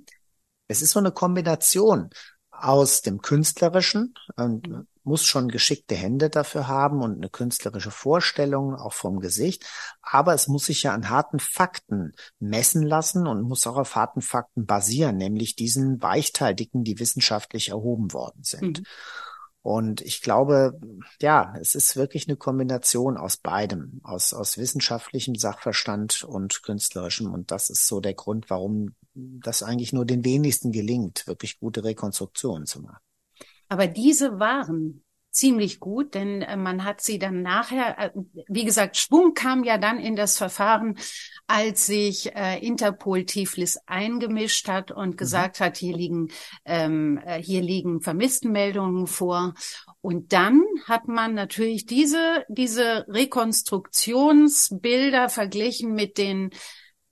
Es 0.68 0.81
ist 0.81 0.92
so 0.92 1.00
eine 1.00 1.12
Kombination 1.12 2.11
aus 2.50 3.02
dem 3.02 3.20
Künstlerischen 3.20 4.14
und 4.37 4.68
mhm. 4.68 4.87
muss 5.02 5.24
schon 5.24 5.48
geschickte 5.48 5.94
Hände 5.94 6.31
dafür 6.31 6.68
haben 6.68 7.02
und 7.02 7.16
eine 7.16 7.28
künstlerische 7.28 7.90
Vorstellung 7.90 8.74
auch 8.74 8.92
vom 8.92 9.20
Gesicht. 9.20 9.66
Aber 10.00 10.33
es 10.35 10.46
muss 10.48 10.66
sich 10.66 10.85
ja 10.85 10.94
an 10.94 11.11
harten 11.11 11.40
Fakten 11.40 12.12
messen 12.38 12.83
lassen 12.83 13.26
und 13.26 13.42
muss 13.42 13.66
auch 13.66 13.76
auf 13.76 13.96
harten 13.96 14.20
Fakten 14.20 14.64
basieren, 14.64 15.16
nämlich 15.16 15.57
diesen 15.57 16.00
Weichteildicken, 16.00 16.85
die 16.85 17.00
wissenschaftlich 17.00 17.70
erhoben 17.70 18.12
worden 18.12 18.44
sind. 18.44 18.81
Mhm. 18.81 18.85
Und 19.62 20.01
ich 20.01 20.22
glaube, 20.22 20.79
ja, 21.20 21.55
es 21.61 21.77
ist 21.77 21.94
wirklich 21.94 22.29
eine 22.29 22.37
Kombination 22.37 23.16
aus 23.16 23.37
beidem, 23.37 24.01
aus, 24.03 24.35
aus 24.35 24.59
wissenschaftlichem 24.59 25.37
Sachverstand 25.37 26.25
und 26.25 26.64
künstlerischem. 26.64 27.33
Und 27.33 27.53
das 27.53 27.70
ist 27.70 27.87
so 27.87 28.01
der 28.01 28.14
Grund, 28.14 28.51
warum 28.51 28.96
das 29.14 29.62
eigentlich 29.62 29.92
nur 29.92 30.05
den 30.05 30.25
wenigsten 30.25 30.72
gelingt, 30.72 31.27
wirklich 31.29 31.61
gute 31.61 31.85
Rekonstruktionen 31.85 32.66
zu 32.66 32.83
machen. 32.83 32.98
Aber 33.68 33.87
diese 33.87 34.40
waren 34.40 35.05
ziemlich 35.33 35.81
gut, 35.81 36.14
denn 36.14 36.42
äh, 36.42 36.57
man 36.57 36.85
hat 36.85 37.01
sie 37.01 37.18
dann 37.18 37.42
nachher, 37.42 37.99
äh, 37.99 38.11
wie 38.49 38.64
gesagt, 38.64 38.97
Schwung 38.97 39.35
kam 39.35 39.64
ja 39.64 39.79
dann 39.79 39.99
in 39.99 40.14
das 40.14 40.38
Verfahren, 40.38 40.97
als 41.47 41.87
sich 41.87 42.37
äh, 42.37 42.64
Interpol 42.64 43.25
Tiflis 43.25 43.81
eingemischt 43.87 44.68
hat 44.68 44.92
und 44.92 45.11
mhm. 45.11 45.16
gesagt 45.16 45.59
mhm. 45.59 45.64
hat, 45.64 45.79
hier 45.79 45.97
liegen 45.97 46.29
ähm, 46.64 47.21
äh, 47.25 47.42
hier 47.42 47.62
liegen 47.62 48.01
Vermisstenmeldungen 48.01 49.07
vor. 49.07 49.55
Und 50.01 50.33
dann 50.33 50.62
hat 50.85 51.09
man 51.09 51.35
natürlich 51.35 51.87
diese 51.87 52.45
diese 52.49 53.07
Rekonstruktionsbilder 53.09 55.29
verglichen 55.29 55.95
mit 55.95 56.18
den 56.18 56.51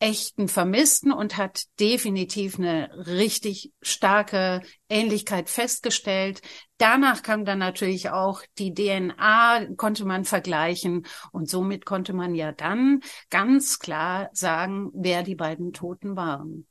echten 0.00 0.48
Vermissten 0.48 1.12
und 1.12 1.36
hat 1.36 1.64
definitiv 1.78 2.58
eine 2.58 2.90
richtig 3.06 3.72
starke 3.82 4.62
Ähnlichkeit 4.88 5.50
festgestellt. 5.50 6.40
Danach 6.78 7.22
kam 7.22 7.44
dann 7.44 7.58
natürlich 7.58 8.08
auch 8.08 8.42
die 8.58 8.72
DNA, 8.72 9.66
konnte 9.76 10.06
man 10.06 10.24
vergleichen 10.24 11.06
und 11.32 11.50
somit 11.50 11.84
konnte 11.84 12.14
man 12.14 12.34
ja 12.34 12.50
dann 12.50 13.00
ganz 13.28 13.78
klar 13.78 14.30
sagen, 14.32 14.90
wer 14.94 15.22
die 15.22 15.34
beiden 15.36 15.74
Toten 15.74 16.16
waren. 16.16 16.66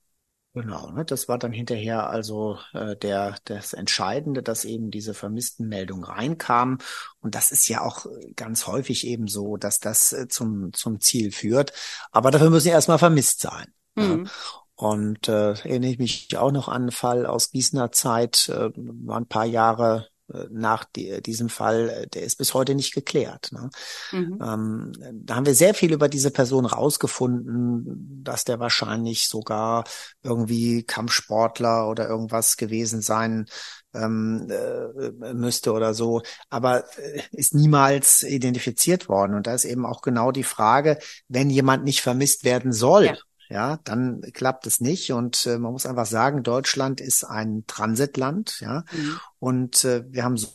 Genau, 0.59 0.91
ne, 0.91 1.05
das 1.05 1.29
war 1.29 1.37
dann 1.37 1.53
hinterher 1.53 2.09
also 2.09 2.57
äh, 2.73 2.97
der 2.97 3.37
das 3.45 3.71
Entscheidende, 3.71 4.43
dass 4.43 4.65
eben 4.65 4.91
diese 4.91 5.13
vermissten 5.13 5.69
Meldung 5.69 6.03
reinkam 6.03 6.79
und 7.21 7.33
das 7.33 7.53
ist 7.53 7.69
ja 7.69 7.79
auch 7.79 8.05
ganz 8.35 8.67
häufig 8.67 9.07
eben 9.07 9.29
so, 9.29 9.55
dass 9.55 9.79
das 9.79 10.11
äh, 10.11 10.27
zum 10.27 10.73
zum 10.73 10.99
Ziel 10.99 11.31
führt. 11.31 11.71
Aber 12.11 12.29
dafür 12.29 12.49
müssen 12.49 12.65
sie 12.65 12.69
erstmal 12.71 12.99
vermisst 12.99 13.39
sein. 13.39 13.73
Mhm. 13.95 14.25
Ja. 14.25 14.31
Und 14.75 15.29
äh, 15.29 15.51
erinnere 15.51 15.91
ich 15.91 15.99
mich 15.99 16.37
auch 16.37 16.51
noch 16.51 16.67
an 16.67 16.81
einen 16.81 16.91
Fall 16.91 17.25
aus 17.25 17.51
Gießener 17.51 17.93
Zeit, 17.93 18.49
äh, 18.49 18.69
war 18.75 19.17
ein 19.17 19.27
paar 19.27 19.45
Jahre 19.45 20.07
äh, 20.07 20.18
nach 20.49 20.85
die, 20.85 21.21
diesem 21.21 21.49
Fall, 21.49 21.89
äh, 21.89 22.07
der 22.07 22.23
ist 22.23 22.37
bis 22.37 22.53
heute 22.53 22.75
nicht 22.75 22.93
geklärt. 22.93 23.51
Ne? 23.51 23.69
Mhm. 24.11 24.39
Ähm, 24.41 24.91
da 25.25 25.35
haben 25.35 25.45
wir 25.45 25.55
sehr 25.55 25.73
viel 25.73 25.93
über 25.93 26.09
diese 26.09 26.31
Person 26.31 26.65
rausgefunden, 26.65 28.23
dass 28.23 28.43
der 28.43 28.59
wahrscheinlich 28.59 29.27
sogar 29.27 29.83
irgendwie 30.23 30.83
Kampfsportler 30.83 31.89
oder 31.89 32.07
irgendwas 32.07 32.57
gewesen 32.57 33.01
sein 33.01 33.47
ähm, 33.93 34.47
äh, 34.49 35.33
müsste 35.33 35.71
oder 35.73 35.93
so, 35.93 36.21
aber 36.49 36.85
äh, 36.97 37.21
ist 37.31 37.55
niemals 37.55 38.23
identifiziert 38.23 39.09
worden. 39.09 39.35
Und 39.35 39.47
da 39.47 39.53
ist 39.53 39.65
eben 39.65 39.85
auch 39.85 40.01
genau 40.01 40.31
die 40.31 40.43
Frage, 40.43 40.99
wenn 41.27 41.49
jemand 41.49 41.83
nicht 41.83 42.01
vermisst 42.01 42.43
werden 42.43 42.71
soll, 42.71 43.05
ja 43.05 43.17
ja, 43.49 43.79
dann 43.83 44.21
klappt 44.33 44.67
es 44.67 44.79
nicht. 44.79 45.11
Und 45.11 45.45
äh, 45.45 45.57
man 45.57 45.71
muss 45.71 45.85
einfach 45.85 46.05
sagen, 46.05 46.43
Deutschland 46.43 47.01
ist 47.01 47.23
ein 47.23 47.63
Transitland, 47.67 48.59
ja. 48.61 48.83
Mhm. 48.91 49.19
Und 49.39 49.83
äh, 49.83 50.03
wir 50.11 50.23
haben 50.23 50.37
so, 50.37 50.49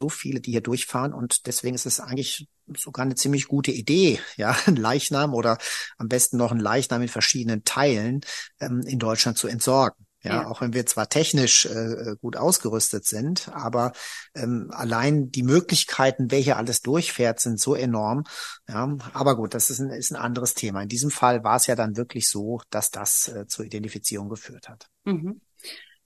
so 0.00 0.08
viele, 0.10 0.40
die 0.40 0.52
hier 0.52 0.60
durchfahren. 0.60 1.14
Und 1.14 1.46
deswegen 1.46 1.74
ist 1.74 1.86
es 1.86 2.00
eigentlich 2.00 2.46
sogar 2.76 3.04
eine 3.04 3.14
ziemlich 3.14 3.48
gute 3.48 3.70
Idee, 3.70 4.20
ja, 4.36 4.56
ein 4.66 4.76
Leichnam 4.76 5.34
oder 5.34 5.58
am 5.96 6.08
besten 6.08 6.36
noch 6.36 6.52
ein 6.52 6.60
Leichnam 6.60 7.02
in 7.02 7.08
verschiedenen 7.08 7.64
Teilen 7.64 8.20
ähm, 8.60 8.82
in 8.86 8.98
Deutschland 8.98 9.38
zu 9.38 9.48
entsorgen. 9.48 10.03
Ja, 10.24 10.42
ja, 10.42 10.46
auch 10.46 10.62
wenn 10.62 10.72
wir 10.72 10.86
zwar 10.86 11.10
technisch 11.10 11.66
äh, 11.66 12.16
gut 12.20 12.36
ausgerüstet 12.36 13.04
sind, 13.04 13.50
aber 13.52 13.92
ähm, 14.34 14.70
allein 14.72 15.30
die 15.30 15.42
Möglichkeiten, 15.42 16.30
welche 16.30 16.56
alles 16.56 16.80
durchfährt, 16.80 17.40
sind 17.40 17.60
so 17.60 17.74
enorm. 17.74 18.24
Ja, 18.66 18.96
aber 19.12 19.36
gut, 19.36 19.52
das 19.52 19.68
ist 19.68 19.80
ein, 19.80 19.90
ist 19.90 20.10
ein 20.10 20.16
anderes 20.16 20.54
Thema. 20.54 20.82
In 20.82 20.88
diesem 20.88 21.10
Fall 21.10 21.44
war 21.44 21.56
es 21.56 21.66
ja 21.66 21.76
dann 21.76 21.98
wirklich 21.98 22.28
so, 22.28 22.62
dass 22.70 22.90
das 22.90 23.28
äh, 23.28 23.46
zur 23.46 23.66
Identifizierung 23.66 24.30
geführt 24.30 24.68
hat. 24.70 24.88
Mhm. 25.04 25.42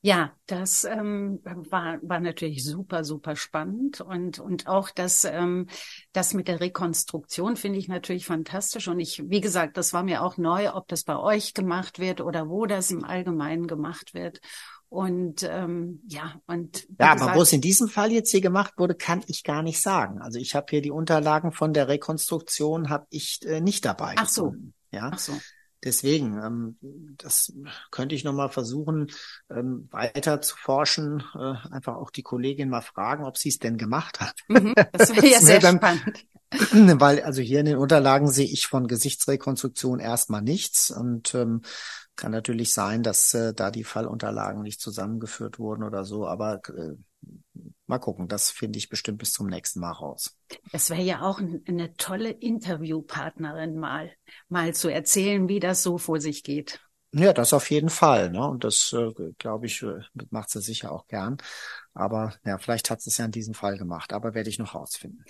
Ja, 0.01 0.33
das 0.47 0.85
ähm, 0.85 1.41
war, 1.43 1.99
war 2.03 2.21
natürlich 2.21 2.65
super, 2.65 3.03
super 3.03 3.35
spannend 3.35 4.01
und 4.01 4.39
und 4.39 4.69
auch 4.69 4.91
das 4.91 5.25
ähm, 5.25 5.67
das 6.13 6.35
mit 6.35 6.47
der 6.47 6.61
Rekonstruktion 6.61 7.57
finde 7.57 7.81
ich 7.81 7.89
natürlich 7.89 8.25
fantastisch 8.25 8.87
und 8.87 9.01
ich, 9.01 9.29
wie 9.29 9.41
gesagt, 9.41 9.77
das 9.77 9.93
war 9.93 10.05
mir 10.05 10.23
auch 10.23 10.37
neu, 10.37 10.73
ob 10.73 10.87
das 10.87 11.03
bei 11.03 11.19
euch 11.19 11.53
gemacht 11.53 11.99
wird 11.99 12.21
oder 12.21 12.49
wo 12.49 12.67
das 12.67 12.93
im 12.93 13.05
Allgemeinen 13.05 13.67
gemacht 13.67 14.15
wird. 14.15 14.41
Und 14.89 15.43
ähm, 15.43 16.01
ja, 16.07 16.41
und 16.47 16.87
ja, 16.99 17.15
gesagt, 17.15 17.23
aber 17.23 17.35
wo 17.39 17.43
es 17.43 17.53
in 17.53 17.61
diesem 17.61 17.89
Fall 17.89 18.11
jetzt 18.13 18.31
hier 18.31 18.41
gemacht 18.41 18.75
wurde, 18.79 18.95
kann 18.95 19.23
ich 19.27 19.43
gar 19.43 19.63
nicht 19.63 19.83
sagen. 19.83 20.21
Also 20.23 20.39
ich 20.39 20.55
habe 20.55 20.67
hier 20.71 20.81
die 20.81 20.93
Unterlagen 20.93 21.53
von 21.53 21.75
der 21.75 21.89
Rekonstruktion 21.89 22.89
habe 22.89 23.07
ich 23.11 23.41
äh, 23.45 23.61
nicht 23.61 23.85
dabei. 23.85 24.15
Ach 24.17 24.29
so. 24.29 24.55
Ja. 24.91 25.11
Ach 25.13 25.19
so. 25.19 25.35
Deswegen, 25.85 26.39
ähm, 26.43 26.77
das 27.19 27.53
könnte 27.91 28.15
ich 28.15 28.25
nochmal 28.25 28.49
versuchen, 28.49 29.13
ähm, 29.49 29.89
weiter 29.91 30.41
zu 30.41 30.57
forschen. 30.57 31.23
Äh, 31.35 31.55
einfach 31.71 31.97
auch 31.97 32.11
die 32.11 32.23
Kollegin 32.23 32.69
mal 32.69 32.81
fragen, 32.81 33.25
ob 33.25 33.37
sie 33.37 33.51
es 33.51 33.59
denn 33.59 33.79
gemacht 33.79 34.21
hat. 34.21 34.35
Mhm, 34.49 34.75
das 34.93 35.11
wäre 35.17 35.29
ja 35.29 35.41
sehr 35.41 35.61
dann, 35.61 35.77
spannend. 35.77 36.25
Weil 37.01 37.23
also 37.23 37.43
hier 37.43 37.61
in 37.61 37.67
den 37.67 37.77
Unterlagen 37.77 38.29
sehe 38.29 38.47
ich 38.47 38.67
von 38.67 38.89
Gesichtsrekonstruktion 38.89 40.01
erstmal 40.01 40.43
nichts 40.43 40.91
und 40.91 41.35
ähm, 41.35 41.63
kann 42.17 42.33
natürlich 42.33 42.73
sein, 42.73 43.03
dass 43.03 43.33
äh, 43.35 43.55
da 43.55 43.71
die 43.71 43.85
Fallunterlagen 43.85 44.63
nicht 44.63 44.81
zusammengeführt 44.81 45.59
wurden 45.59 45.85
oder 45.85 46.05
so, 46.05 46.27
aber 46.27 46.61
äh, 46.69 46.95
mal 47.89 47.99
gucken, 47.99 48.29
das 48.29 48.51
finde 48.51 48.79
ich 48.79 48.89
bestimmt 48.89 49.19
bis 49.19 49.33
zum 49.33 49.47
nächsten 49.49 49.81
Mal 49.81 49.93
raus. 49.93 50.37
Es 50.73 50.91
wäre 50.91 51.03
ja 51.03 51.23
auch 51.23 51.41
eine 51.41 51.95
tolle 51.97 52.31
Interviewpartnerin 52.31 53.79
mal, 53.79 54.13
mal 54.49 54.75
zu 54.75 54.89
erzählen, 54.89 55.49
wie 55.49 55.61
das 55.61 55.83
so 55.83 55.99
vor 55.99 56.21
sich 56.21 56.45
geht. 56.45 56.81
Ja, 57.13 57.33
das 57.33 57.55
auf 57.55 57.71
jeden 57.71 57.89
Fall. 57.89 58.31
Ne? 58.31 58.47
Und 58.47 58.65
das, 58.65 58.93
äh, 58.93 59.13
glaube 59.39 59.67
ich, 59.67 59.83
äh, 59.83 60.01
macht 60.31 60.51
sie 60.51 60.61
sicher 60.61 60.93
auch 60.93 61.07
gern. 61.07 61.39
Aber 61.95 62.35
ja, 62.45 62.59
vielleicht 62.59 62.91
hat 62.91 63.01
sie 63.01 63.09
es 63.09 63.17
ja 63.17 63.25
in 63.25 63.31
diesem 63.31 63.55
Fall 63.55 63.79
gemacht. 63.79 64.13
Aber 64.13 64.35
werde 64.35 64.51
ich 64.51 64.59
noch 64.59 64.75
rausfinden. 64.75 65.25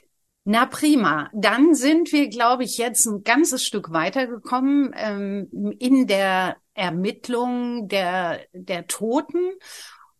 Na 0.51 0.67
prima, 0.67 1.31
dann 1.35 1.75
sind 1.75 2.11
wir, 2.11 2.29
glaube 2.29 2.65
ich, 2.65 2.79
jetzt 2.79 3.07
ein 3.07 3.23
ganzes 3.23 3.65
Stück 3.65 3.93
weitergekommen 3.93 4.93
ähm, 4.97 5.49
in 5.79 6.07
der 6.07 6.57
Ermittlung 6.75 7.87
der, 7.87 8.41
der 8.53 8.87
Toten. 8.87 9.53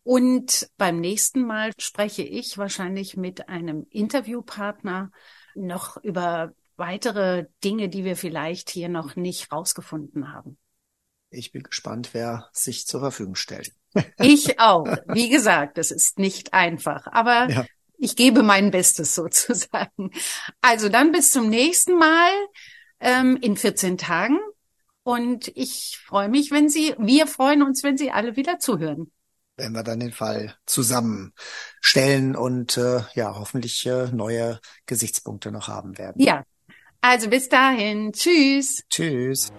Und 0.09 0.71
beim 0.77 0.99
nächsten 0.99 1.45
Mal 1.45 1.71
spreche 1.77 2.23
ich 2.23 2.57
wahrscheinlich 2.57 3.15
mit 3.15 3.47
einem 3.47 3.85
Interviewpartner 3.91 5.11
noch 5.53 5.97
über 5.97 6.51
weitere 6.77 7.45
Dinge, 7.63 7.89
die 7.89 8.03
wir 8.03 8.15
vielleicht 8.15 8.71
hier 8.71 8.89
noch 8.89 9.15
nicht 9.15 9.51
rausgefunden 9.51 10.33
haben. 10.33 10.57
Ich 11.29 11.51
bin 11.51 11.61
gespannt, 11.61 12.09
wer 12.13 12.49
sich 12.53 12.87
zur 12.87 13.01
Verfügung 13.01 13.35
stellt. 13.35 13.71
Ich 14.19 14.59
auch. 14.59 14.87
Wie 15.05 15.29
gesagt, 15.29 15.77
es 15.77 15.91
ist 15.91 16.17
nicht 16.17 16.55
einfach, 16.55 17.05
aber 17.05 17.47
ja. 17.47 17.65
ich 17.99 18.15
gebe 18.15 18.41
mein 18.41 18.71
Bestes 18.71 19.13
sozusagen. 19.13 20.09
Also 20.59 20.89
dann 20.89 21.11
bis 21.11 21.29
zum 21.29 21.49
nächsten 21.49 21.99
Mal 21.99 22.31
ähm, 22.99 23.37
in 23.41 23.55
14 23.55 23.99
Tagen. 23.99 24.39
Und 25.03 25.49
ich 25.49 25.99
freue 26.03 26.29
mich, 26.29 26.49
wenn 26.49 26.67
Sie, 26.67 26.95
wir 26.97 27.27
freuen 27.27 27.61
uns, 27.61 27.83
wenn 27.83 27.95
Sie 27.95 28.09
alle 28.09 28.35
wieder 28.35 28.57
zuhören. 28.57 29.11
Wenn 29.59 29.73
wir 29.73 29.83
dann 29.83 29.99
den 29.99 30.11
Fall 30.11 30.55
zusammenstellen 30.65 32.35
und 32.35 32.77
äh, 32.77 33.01
ja, 33.13 33.35
hoffentlich 33.35 33.85
äh, 33.85 34.07
neue 34.07 34.59
Gesichtspunkte 34.85 35.51
noch 35.51 35.67
haben 35.67 35.97
werden. 35.97 36.21
Ja. 36.21 36.43
Also 37.01 37.29
bis 37.29 37.47
dahin. 37.49 38.11
Tschüss. 38.13 38.83
Tschüss. 38.89 39.51